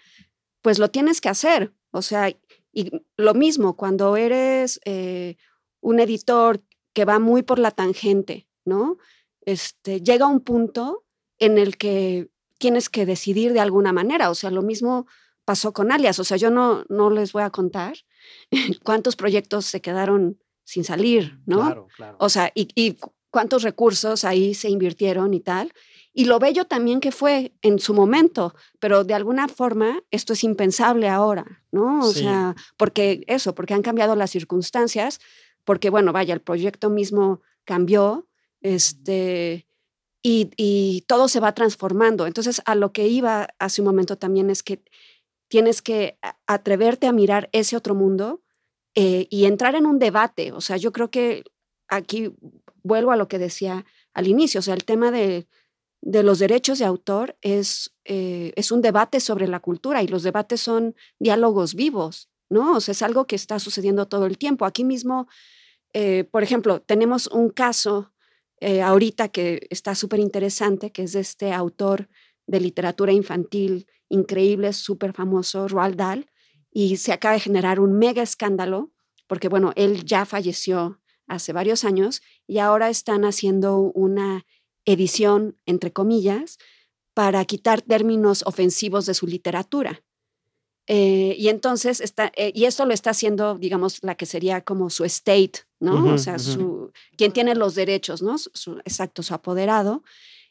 [0.61, 1.71] pues lo tienes que hacer.
[1.91, 2.29] O sea,
[2.73, 5.37] y lo mismo, cuando eres eh,
[5.81, 6.61] un editor
[6.93, 8.97] que va muy por la tangente, ¿no?
[9.41, 11.05] Este, llega un punto
[11.39, 14.29] en el que tienes que decidir de alguna manera.
[14.29, 15.07] O sea, lo mismo
[15.45, 16.19] pasó con Alias.
[16.19, 17.95] O sea, yo no, no les voy a contar
[18.83, 21.61] cuántos proyectos se quedaron sin salir, ¿no?
[21.61, 22.17] Claro, claro.
[22.19, 22.97] O sea, y, y
[23.31, 25.73] cuántos recursos ahí se invirtieron y tal.
[26.13, 30.43] Y lo bello también que fue en su momento, pero de alguna forma esto es
[30.43, 31.99] impensable ahora, ¿no?
[31.99, 35.21] O sea, porque eso, porque han cambiado las circunstancias,
[35.63, 38.27] porque bueno, vaya, el proyecto mismo cambió,
[38.59, 39.67] este,
[40.23, 42.27] y, todo se va transformando.
[42.27, 44.83] Entonces, a lo que iba hace un momento también es que
[45.47, 48.41] tienes que atreverte a mirar ese otro mundo
[48.95, 50.51] eh, y entrar en un debate.
[50.51, 51.43] O sea, yo creo que
[51.87, 52.33] aquí
[52.83, 55.47] vuelvo a lo que decía al inicio, o sea, el tema de,
[56.01, 60.61] los derechos de autor es, eh, es un debate sobre la cultura y los debates
[60.61, 62.29] son diálogos vivos.
[62.49, 62.73] ¿no?
[62.73, 64.65] O sea, es algo que está sucediendo todo el tiempo.
[64.65, 65.27] Aquí mismo,
[65.93, 68.11] eh, por ejemplo, tenemos un caso
[68.59, 72.09] eh, ahorita que está súper interesante, que es de este autor
[72.47, 76.29] de literatura infantil increíble, súper famoso, Roald Dahl,
[76.71, 78.91] y se acaba de generar un mega escándalo,
[79.27, 84.45] porque bueno, él ya falleció hace varios años y ahora están haciendo una
[84.85, 86.57] edición, entre comillas,
[87.13, 90.03] para quitar términos ofensivos de su literatura.
[90.87, 94.89] Eh, y entonces, está, eh, y esto lo está haciendo, digamos, la que sería como
[94.89, 96.13] su state, ¿no?
[96.13, 98.37] o sea, su, quien tiene los derechos, ¿no?
[98.37, 100.03] Su, exacto, su apoderado,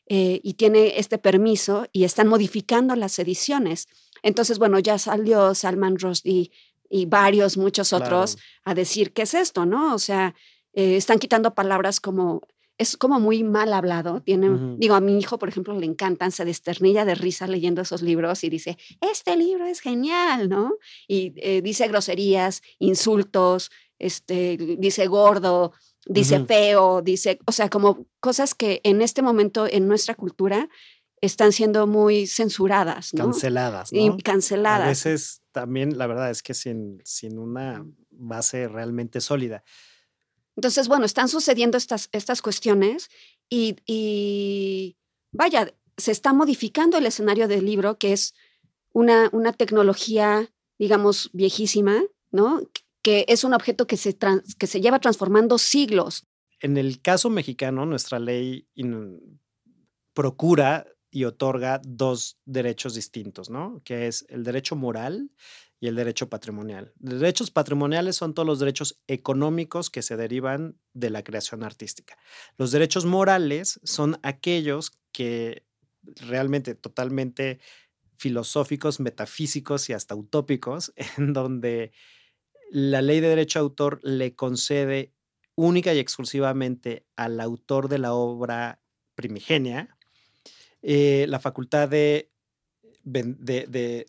[0.07, 3.89] eh, y tiene este permiso y están modificando las ediciones.
[4.23, 6.51] Entonces, bueno, ya salió Salman Rushdie
[6.89, 9.95] y varios, muchos otros a decir qué es esto, ¿no?
[9.95, 10.35] O sea,
[10.73, 12.43] están quitando palabras como
[12.81, 14.23] es como muy mal hablado.
[14.23, 18.01] Tiene, Digo, a mi hijo, por ejemplo, le encantan, se desternilla de risa leyendo esos
[18.01, 20.73] libros y dice, este libro es genial, ¿no?
[21.07, 25.75] Y eh, dice groserías, insultos, este, dice gordo,
[26.07, 30.71] dice feo, dice, o sea, como cosas que en este momento en nuestra cultura
[31.21, 33.25] están siendo muy censuradas, ¿no?
[33.25, 34.01] Canceladas, ¿no?
[34.01, 34.87] Y canceladas.
[34.87, 39.65] A veces también, la verdad es que sin, sin una base realmente sólida.
[40.61, 43.09] Entonces, bueno, están sucediendo estas, estas cuestiones
[43.49, 44.95] y,
[45.33, 48.35] vaya, se está modificando el escenario del libro, que es
[48.93, 52.61] una, una tecnología, digamos, viejísima, ¿no?
[53.01, 54.19] Que es un objeto que se,
[54.59, 56.27] que se lleva transformando siglos.
[56.61, 58.69] En el caso mexicano, nuestra ley
[60.13, 63.81] procura y otorga dos derechos distintos, ¿no?
[63.83, 65.31] Que es el derecho moral
[65.81, 66.93] y el derecho patrimonial.
[66.99, 72.19] Derechos patrimoniales son todos los derechos económicos que se derivan de la creación artística.
[72.59, 75.67] Los derechos morales son aquellos que
[76.03, 77.61] realmente totalmente
[78.17, 81.93] filosóficos, metafísicos y hasta utópicos, en donde
[82.71, 85.15] la ley de derecho a autor le concede
[85.55, 88.83] única y exclusivamente al autor de la obra
[89.15, 89.97] primigenia
[90.83, 92.31] eh, la facultad de,
[93.05, 94.07] de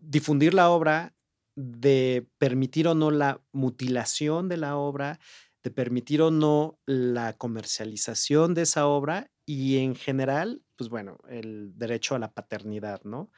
[0.00, 1.14] difundir la obra,
[1.54, 5.18] de permitir o no la mutilación de la obra,
[5.62, 11.76] de permitir o no la comercialización de esa obra y en general, pues bueno, el
[11.76, 13.30] derecho a la paternidad, ¿no?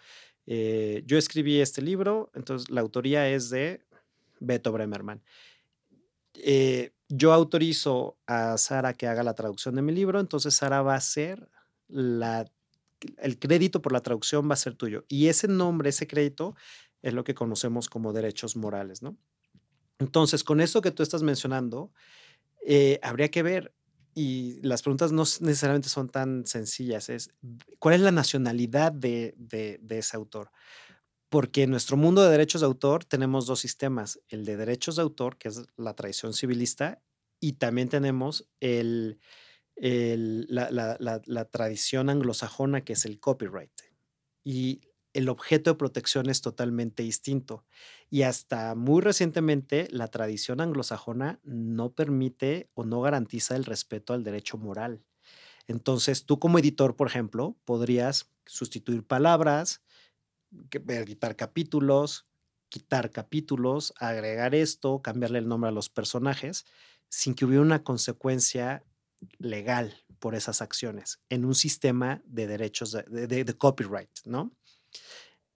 [0.47, 3.83] Eh, yo escribí este libro, entonces la autoría es de
[4.41, 5.23] Beto Bremerman.
[6.35, 10.95] Eh, yo autorizo a Sara que haga la traducción de mi libro, entonces Sara va
[10.95, 11.49] a ser
[11.89, 12.51] la
[13.19, 15.05] el crédito por la traducción va a ser tuyo.
[15.09, 16.55] Y ese nombre, ese crédito,
[17.03, 19.17] es lo que conocemos como derechos morales, ¿no?
[19.99, 21.93] Entonces, con eso que tú estás mencionando,
[22.67, 23.75] eh, habría que ver,
[24.15, 27.31] y las preguntas no necesariamente son tan sencillas, es
[27.79, 30.51] cuál es la nacionalidad de, de ese autor.
[31.29, 35.03] Porque en nuestro mundo de derechos de autor tenemos dos sistemas, el de derechos de
[35.03, 37.03] autor, que es la tradición civilista,
[37.41, 39.19] y también tenemos el,
[39.77, 43.73] la, tradición anglosajona que es el copyright.
[44.45, 44.81] Y
[45.13, 47.65] el objeto de protección es totalmente distinto.
[48.11, 54.25] Y hasta muy recientemente la tradición anglosajona no permite o no garantiza el respeto al
[54.25, 55.05] derecho moral.
[55.67, 59.83] Entonces, tú como editor, por ejemplo, podrías sustituir palabras,
[60.71, 62.27] editar capítulos,
[62.69, 66.67] quitar capítulos, agregar esto, cambiarle el nombre a los personajes,
[67.09, 68.85] sin que hubiera una consecuencia
[69.39, 74.53] legal por esas acciones en un sistema de derechos de, copyright, ¿no?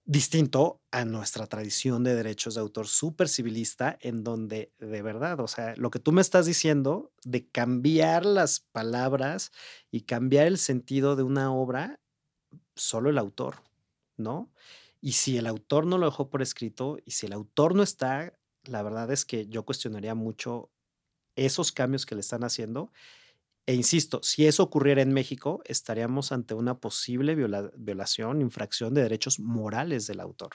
[0.04, 5.48] Distinto a nuestra tradición de derechos de autor súper civilista, en donde de verdad, o
[5.48, 9.52] sea, lo que tú me estás diciendo de cambiar las palabras
[9.90, 12.00] y cambiar el sentido de una obra,
[12.74, 13.56] solo el autor,
[14.16, 14.50] ¿no?
[15.00, 18.38] Y si el autor no lo dejó por escrito y si el autor no está,
[18.64, 20.70] la verdad es que yo cuestionaría mucho
[21.36, 22.92] esos cambios que le están haciendo
[23.68, 29.38] e insisto, si eso ocurriera en México, estaríamos ante una posible violación, infracción de derechos
[29.40, 30.52] morales del autor.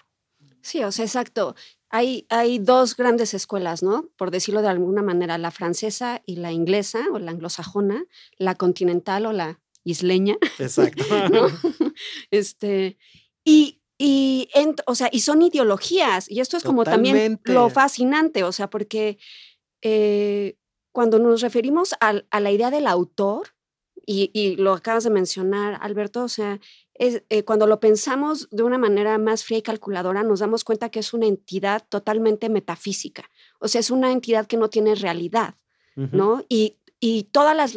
[0.64, 1.56] Sí, o sea, exacto.
[1.92, 4.10] Hay, hay dos grandes escuelas, ¿no?
[4.18, 8.04] Por decirlo de alguna manera, la francesa y la inglesa o la anglosajona,
[8.40, 10.38] la continental o la isleña.
[10.58, 11.06] Exacto.
[12.32, 12.98] Este,
[13.46, 14.50] y, y,
[14.88, 19.20] o sea, y son ideologías, y esto es como también lo fascinante, o sea, porque
[19.84, 20.58] eh,
[20.94, 23.50] cuando nos referimos a, la idea del autor,
[24.06, 26.60] y, lo acabas de mencionar, Alberto, o sea,
[26.94, 30.90] es, eh, cuando lo pensamos de una manera más fría y calculadora, nos damos cuenta
[30.90, 33.30] que es una entidad totalmente metafísica,
[33.60, 35.56] o sea, es una entidad que no tiene realidad,
[35.96, 36.44] ¿no?
[36.50, 37.70] Y, y, toda la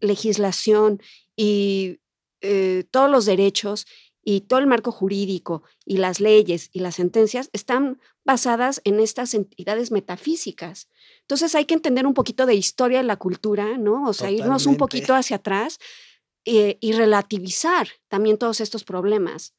[0.00, 1.00] legislación
[1.36, 2.00] y
[2.40, 3.86] eh, todos los derechos
[4.22, 9.34] y todo el marco jurídico y las leyes y las sentencias están basadas en estas
[9.34, 10.88] entidades metafísicas.
[11.20, 14.08] Entonces hay que entender un poquito de historia de la cultura, ¿no?
[14.08, 15.78] O sea, irnos un poquito hacia atrás
[16.44, 19.54] eh, y relativizar también todos estos problemas,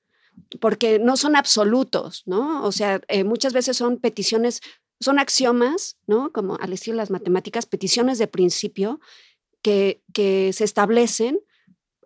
[0.59, 2.63] porque no son absolutos, ¿no?
[2.63, 4.61] O sea, eh, muchas veces son peticiones
[4.99, 6.31] son axiomas, ¿no?
[6.31, 8.99] Como al estilo de las matemáticas, peticiones de principio
[9.61, 11.39] que, que se establecen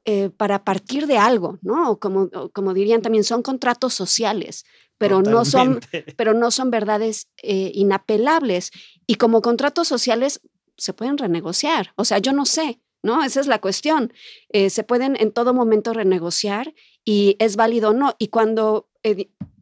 [0.05, 1.99] eh, para partir de algo, ¿no?
[1.99, 4.65] Como, como dirían también, son contratos sociales,
[4.99, 5.79] pero, no son,
[6.17, 8.71] pero no son verdades eh, inapelables.
[9.07, 10.41] Y como contratos sociales
[10.77, 11.93] se pueden renegociar.
[11.95, 13.23] O sea, yo no sé, ¿no?
[13.23, 14.13] Esa es la cuestión.
[14.49, 18.15] Eh, se pueden en todo momento renegociar y es válido o no.
[18.19, 18.87] Y cuando,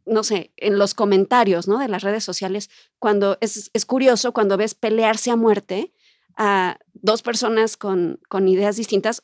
[0.05, 1.79] no sé, en los comentarios, ¿no?
[1.79, 2.69] De las redes sociales,
[2.99, 5.93] cuando es, es curioso, cuando ves pelearse a muerte
[6.35, 9.23] a dos personas con, con ideas distintas,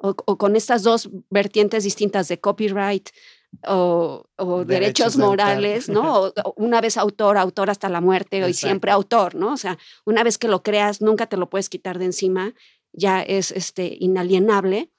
[0.00, 3.10] o, con estas dos vertientes distintas de copyright
[3.66, 4.24] o,
[4.66, 6.32] derechos, morales, ¿no?
[6.56, 9.52] una vez autor, autor hasta la muerte, y siempre autor, ¿no?
[9.52, 12.54] O sea, una vez que lo creas, nunca te lo puedes quitar de encima,
[12.92, 14.90] ya es este, inalienable.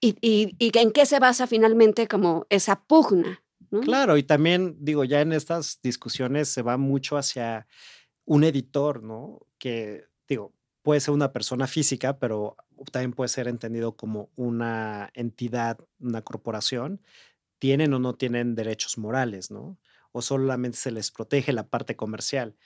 [0.00, 3.42] Y, y, y en qué se basa finalmente como esa pugna?
[3.82, 7.66] Claro, y también digo, ya en estas discusiones se va mucho hacia
[8.24, 9.40] un editor, ¿no?
[9.58, 12.56] Que digo, puede ser una persona física, pero
[12.92, 17.02] también puede ser entendido como una entidad, una corporación,
[17.58, 19.78] tienen o no tienen derechos morales, ¿no?
[20.12, 22.56] O solamente se les protege la parte comercial.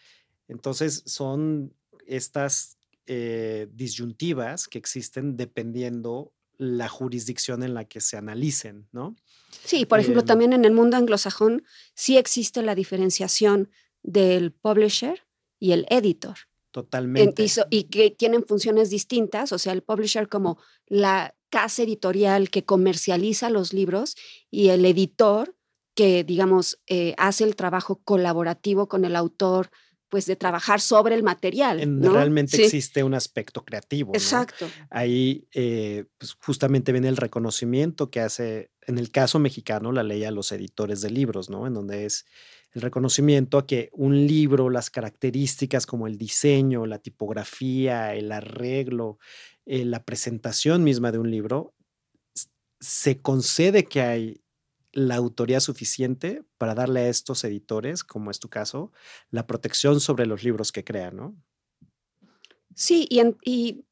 [0.48, 1.74] Entonces, son
[2.06, 9.16] estas eh, disyuntivas que existen dependiendo la jurisdicción en la que se analicen, ¿no?
[9.64, 11.64] Sí, por ejemplo, em también en el mundo anglosajón
[11.94, 13.70] sí existe la diferenciación
[14.02, 15.24] del publisher
[15.58, 16.36] y el editor.
[16.72, 17.44] Totalmente.
[17.70, 23.50] y, que tienen funciones distintas, o sea, el publisher como la casa editorial que comercializa
[23.50, 24.16] los libros
[24.50, 25.54] y el editor
[25.94, 29.70] que, digamos, eh, hace el trabajo colaborativo con el autor,
[30.08, 31.78] pues de trabajar sobre el material.
[32.00, 34.12] Realmente existe un aspecto creativo.
[34.14, 34.66] Exacto.
[34.88, 40.24] Ahí eh, pues justamente viene el reconocimiento que hace, en el caso mexicano, la ley
[40.24, 41.66] a los editores de libros, ¿no?
[41.66, 42.26] En donde es
[42.72, 49.18] el reconocimiento a que un libro, las características como el diseño, la tipografía, el arreglo,
[49.66, 51.74] eh, la presentación misma de un libro,
[52.80, 54.42] se concede que hay
[54.92, 58.92] la autoría suficiente para darle a estos editores, como es tu caso,
[59.30, 61.36] la protección sobre los libros que crean, ¿no?
[62.74, 63.84] Sí, y, y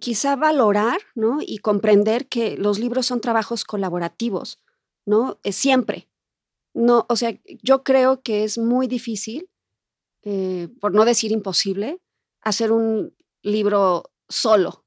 [0.00, 1.38] quizá valorar, ¿no?
[1.40, 4.60] Y comprender que los libros son trabajos colaborativos,
[5.06, 5.38] ¿no?
[5.42, 6.08] Es siempre,
[6.78, 9.50] no, o sea, yo creo que es muy difícil,
[10.22, 12.00] eh, por no decir imposible,
[12.40, 14.84] hacer un libro solo.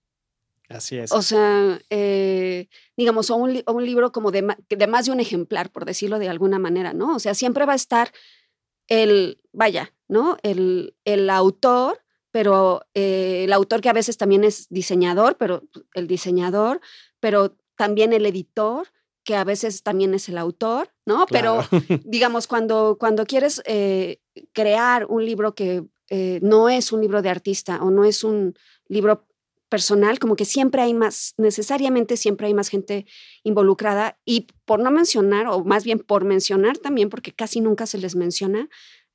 [0.69, 1.11] Así es.
[1.11, 5.83] O sea, eh, digamos, o un, libro como de, de, más de un ejemplar, por
[5.83, 7.15] decirlo de alguna manera, ¿no?
[7.15, 8.13] O sea, siempre va a estar
[8.87, 10.37] el, vaya, ¿no?
[10.43, 12.00] El, el autor,
[12.31, 15.63] pero eh, el autor que a veces también es diseñador, pero
[15.93, 16.81] el diseñador,
[17.19, 18.87] pero también el editor,
[19.23, 21.25] que a veces también es el autor, ¿no?
[21.29, 21.63] Pero
[22.05, 24.19] digamos, cuando, cuando quieres eh,
[24.53, 28.55] crear un libro que eh, no es un libro de artista o no es un
[28.87, 29.27] libro
[29.69, 33.05] personal, como que siempre hay más, necesariamente siempre hay más gente
[33.43, 37.97] involucrada y por no mencionar, o más bien por mencionar también, porque casi nunca se
[37.97, 38.67] les menciona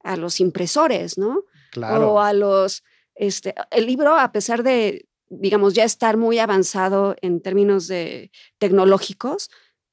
[0.02, 1.44] a los impresores, ¿no?
[1.72, 2.12] Claro.
[2.12, 2.84] O a los,
[3.16, 9.50] este, el libro, a pesar de, digamos, ya estar muy avanzado en términos de tecnológicos,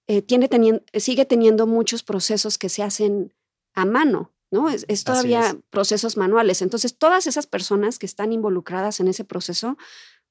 [0.07, 0.49] eh, tiene
[0.95, 3.34] sigue teniendo muchos procesos que se hacen
[3.74, 4.69] a mano, ¿no?
[4.69, 6.61] Es, todavía procesos manuales.
[6.61, 9.78] Entonces, todas esas personas que están involucradas en ese proceso,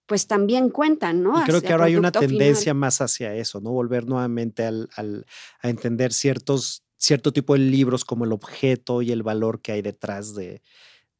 [0.06, 1.40] pues también cuentan, ¿no?
[1.40, 3.70] Y creo que ahora hay una tendencia más hacia eso, ¿no?
[3.70, 4.88] Volver nuevamente al,
[5.62, 9.80] a entender ciertos, cierto tipo de libros como el objeto y el valor que hay
[9.80, 10.60] detrás de,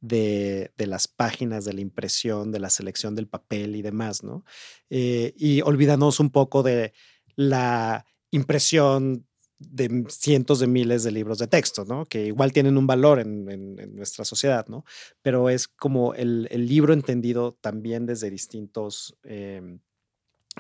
[0.03, 4.45] de, las páginas, de la impresión, de la selección del papel y demás, ¿no?
[4.91, 6.93] Eh, y olvidándonos un poco de
[7.37, 9.27] la impresión
[9.59, 12.05] de cientos de miles de libros de texto, ¿no?
[12.05, 14.85] Que igual tienen un valor en, nuestra sociedad, ¿no?
[15.23, 19.79] Pero es como el, libro entendido también desde distintos em,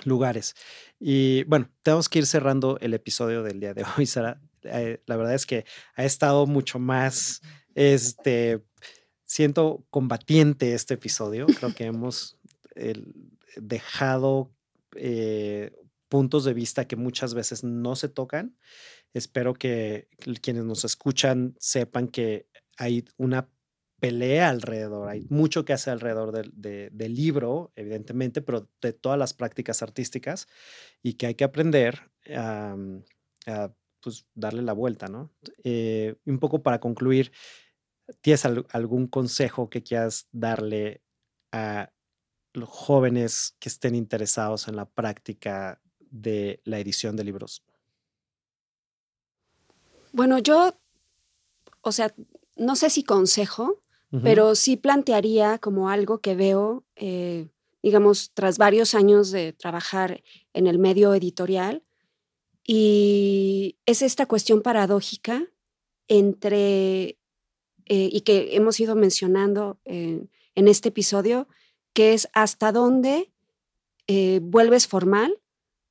[0.05, 0.55] lugares.
[1.01, 4.40] Y bueno, tenemos que ir cerrando el episodio del día de hoy, Sara.
[4.62, 5.64] Eh, la verdad es que
[5.97, 7.40] ha estado mucho más,
[7.74, 8.62] este,
[9.33, 11.47] siento combatiente este episodio.
[11.47, 12.37] Creo que hemos
[13.57, 14.53] dejado
[14.95, 15.72] eh,
[16.11, 18.59] puntos de vista que muchas veces no se tocan.
[19.14, 20.09] Espero que
[20.43, 23.49] quienes nos escuchan sepan que hay una
[24.01, 29.83] pelea alrededor, hay mucho que hacer alrededor del, libro, evidentemente, pero de todas las prácticas
[29.83, 30.47] artísticas
[31.03, 32.76] y que hay que aprender a,
[34.03, 35.30] pues, darle la vuelta, ¿no?
[35.64, 37.33] Eh, un poco para concluir,
[38.21, 41.03] ¿tienes algún consejo que quieras darle
[41.53, 41.91] a
[42.53, 47.65] los jóvenes que estén interesados en la práctica de la edición de libros?
[50.13, 50.77] Bueno, yo,
[51.81, 52.15] o sea,
[52.57, 53.83] no sé si consejo,
[54.23, 57.49] pero sí plantearía como algo que veo, eh,
[57.83, 60.23] digamos, tras varios años de trabajar
[60.53, 61.83] en el medio editorial,
[62.63, 65.49] y es esta cuestión paradójica
[66.09, 67.17] entre,
[67.93, 71.47] eh, y que hemos ido mencionando en este episodio,
[71.93, 73.30] que es hasta dónde
[74.07, 75.40] eh, vuelves formal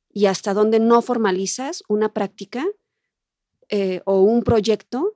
[0.09, 2.65] y hasta dónde no formalizas una práctica
[4.03, 5.15] o un proyecto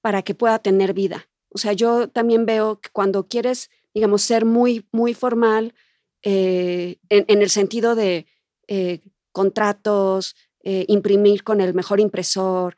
[0.00, 1.28] para que pueda tener vida.
[1.48, 5.74] O sea, yo también veo que cuando quieres, digamos, ser muy, muy formal,
[6.22, 8.26] eh, en, el sentido de
[8.66, 9.00] eh,
[9.32, 12.76] contratos, eh, imprimir con el mejor impresor,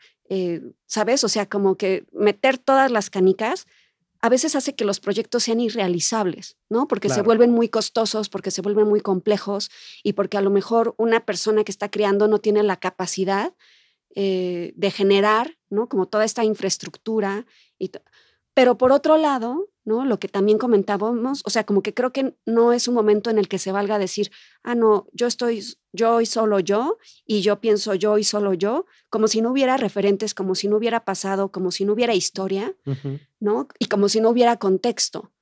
[0.86, 1.24] ¿sabes?
[1.24, 3.66] O sea, como que meter todas las canicas,
[4.20, 6.86] a veces hace que los proyectos sean irrealizables, ¿no?
[6.86, 9.70] Porque se vuelven muy costosos, porque se vuelven muy complejos
[10.02, 13.54] y porque a lo mejor una persona que está creando no tiene la capacidad
[14.14, 15.88] de generar, ¿no?
[15.88, 17.46] Como toda esta infraestructura
[17.78, 17.90] y
[18.54, 20.04] pero por otro lado, ¿no?
[20.04, 23.38] Lo que también comentábamos, o sea, como que creo que no es un momento en
[23.38, 24.30] el que se valga decir,
[24.62, 28.86] ah, no, yo estoy yo y solo yo, y yo pienso yo y solo yo,
[29.08, 32.74] como si no hubiera referentes, como si no hubiera pasado, como si no hubiera historia,
[33.40, 33.66] ¿no?
[33.80, 35.32] Y como si no hubiera contexto.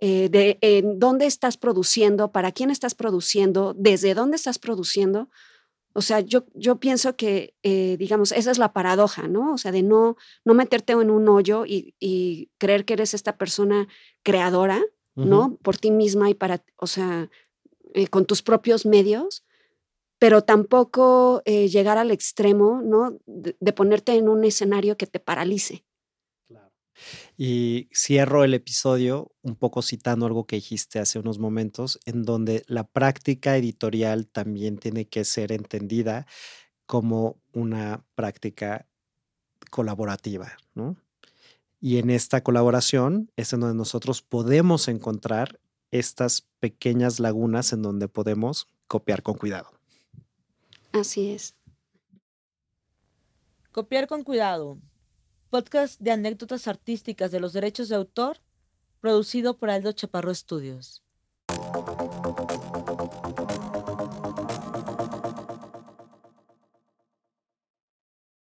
[0.00, 0.58] Eh, de
[0.96, 5.28] dónde estás produciendo, para quién estás produciendo, desde dónde estás produciendo.
[5.92, 9.54] O sea, yo, yo pienso que, eh, digamos, esa es la paradoja, ¿no?
[9.54, 13.88] O sea, de no, no meterte en un hoyo y, creer que eres esta persona
[14.22, 14.82] creadora,
[15.14, 15.56] ¿no?
[15.62, 17.28] Por ti misma y para, o sea,
[17.94, 19.44] eh, con tus propios medios,
[20.18, 23.18] pero tampoco eh, llegar al extremo, ¿no?
[23.26, 25.84] de, ponerte en un escenario que te paralice.
[27.40, 32.64] Y cierro el episodio un poco citando algo que dijiste hace unos momentos, en donde
[32.66, 36.26] la práctica editorial también tiene que ser entendida
[36.86, 38.88] como una práctica
[39.70, 40.96] colaborativa, ¿no?
[41.80, 45.60] Y en esta colaboración es en donde nosotros podemos encontrar
[45.92, 49.70] estas pequeñas lagunas en donde podemos copiar con cuidado.
[50.90, 51.54] Así es.
[53.70, 54.80] Copiar con cuidado
[55.48, 58.38] podcast de anécdotas artísticas de los derechos de autor,
[59.00, 61.02] producido por Aldo Chaparro Estudios.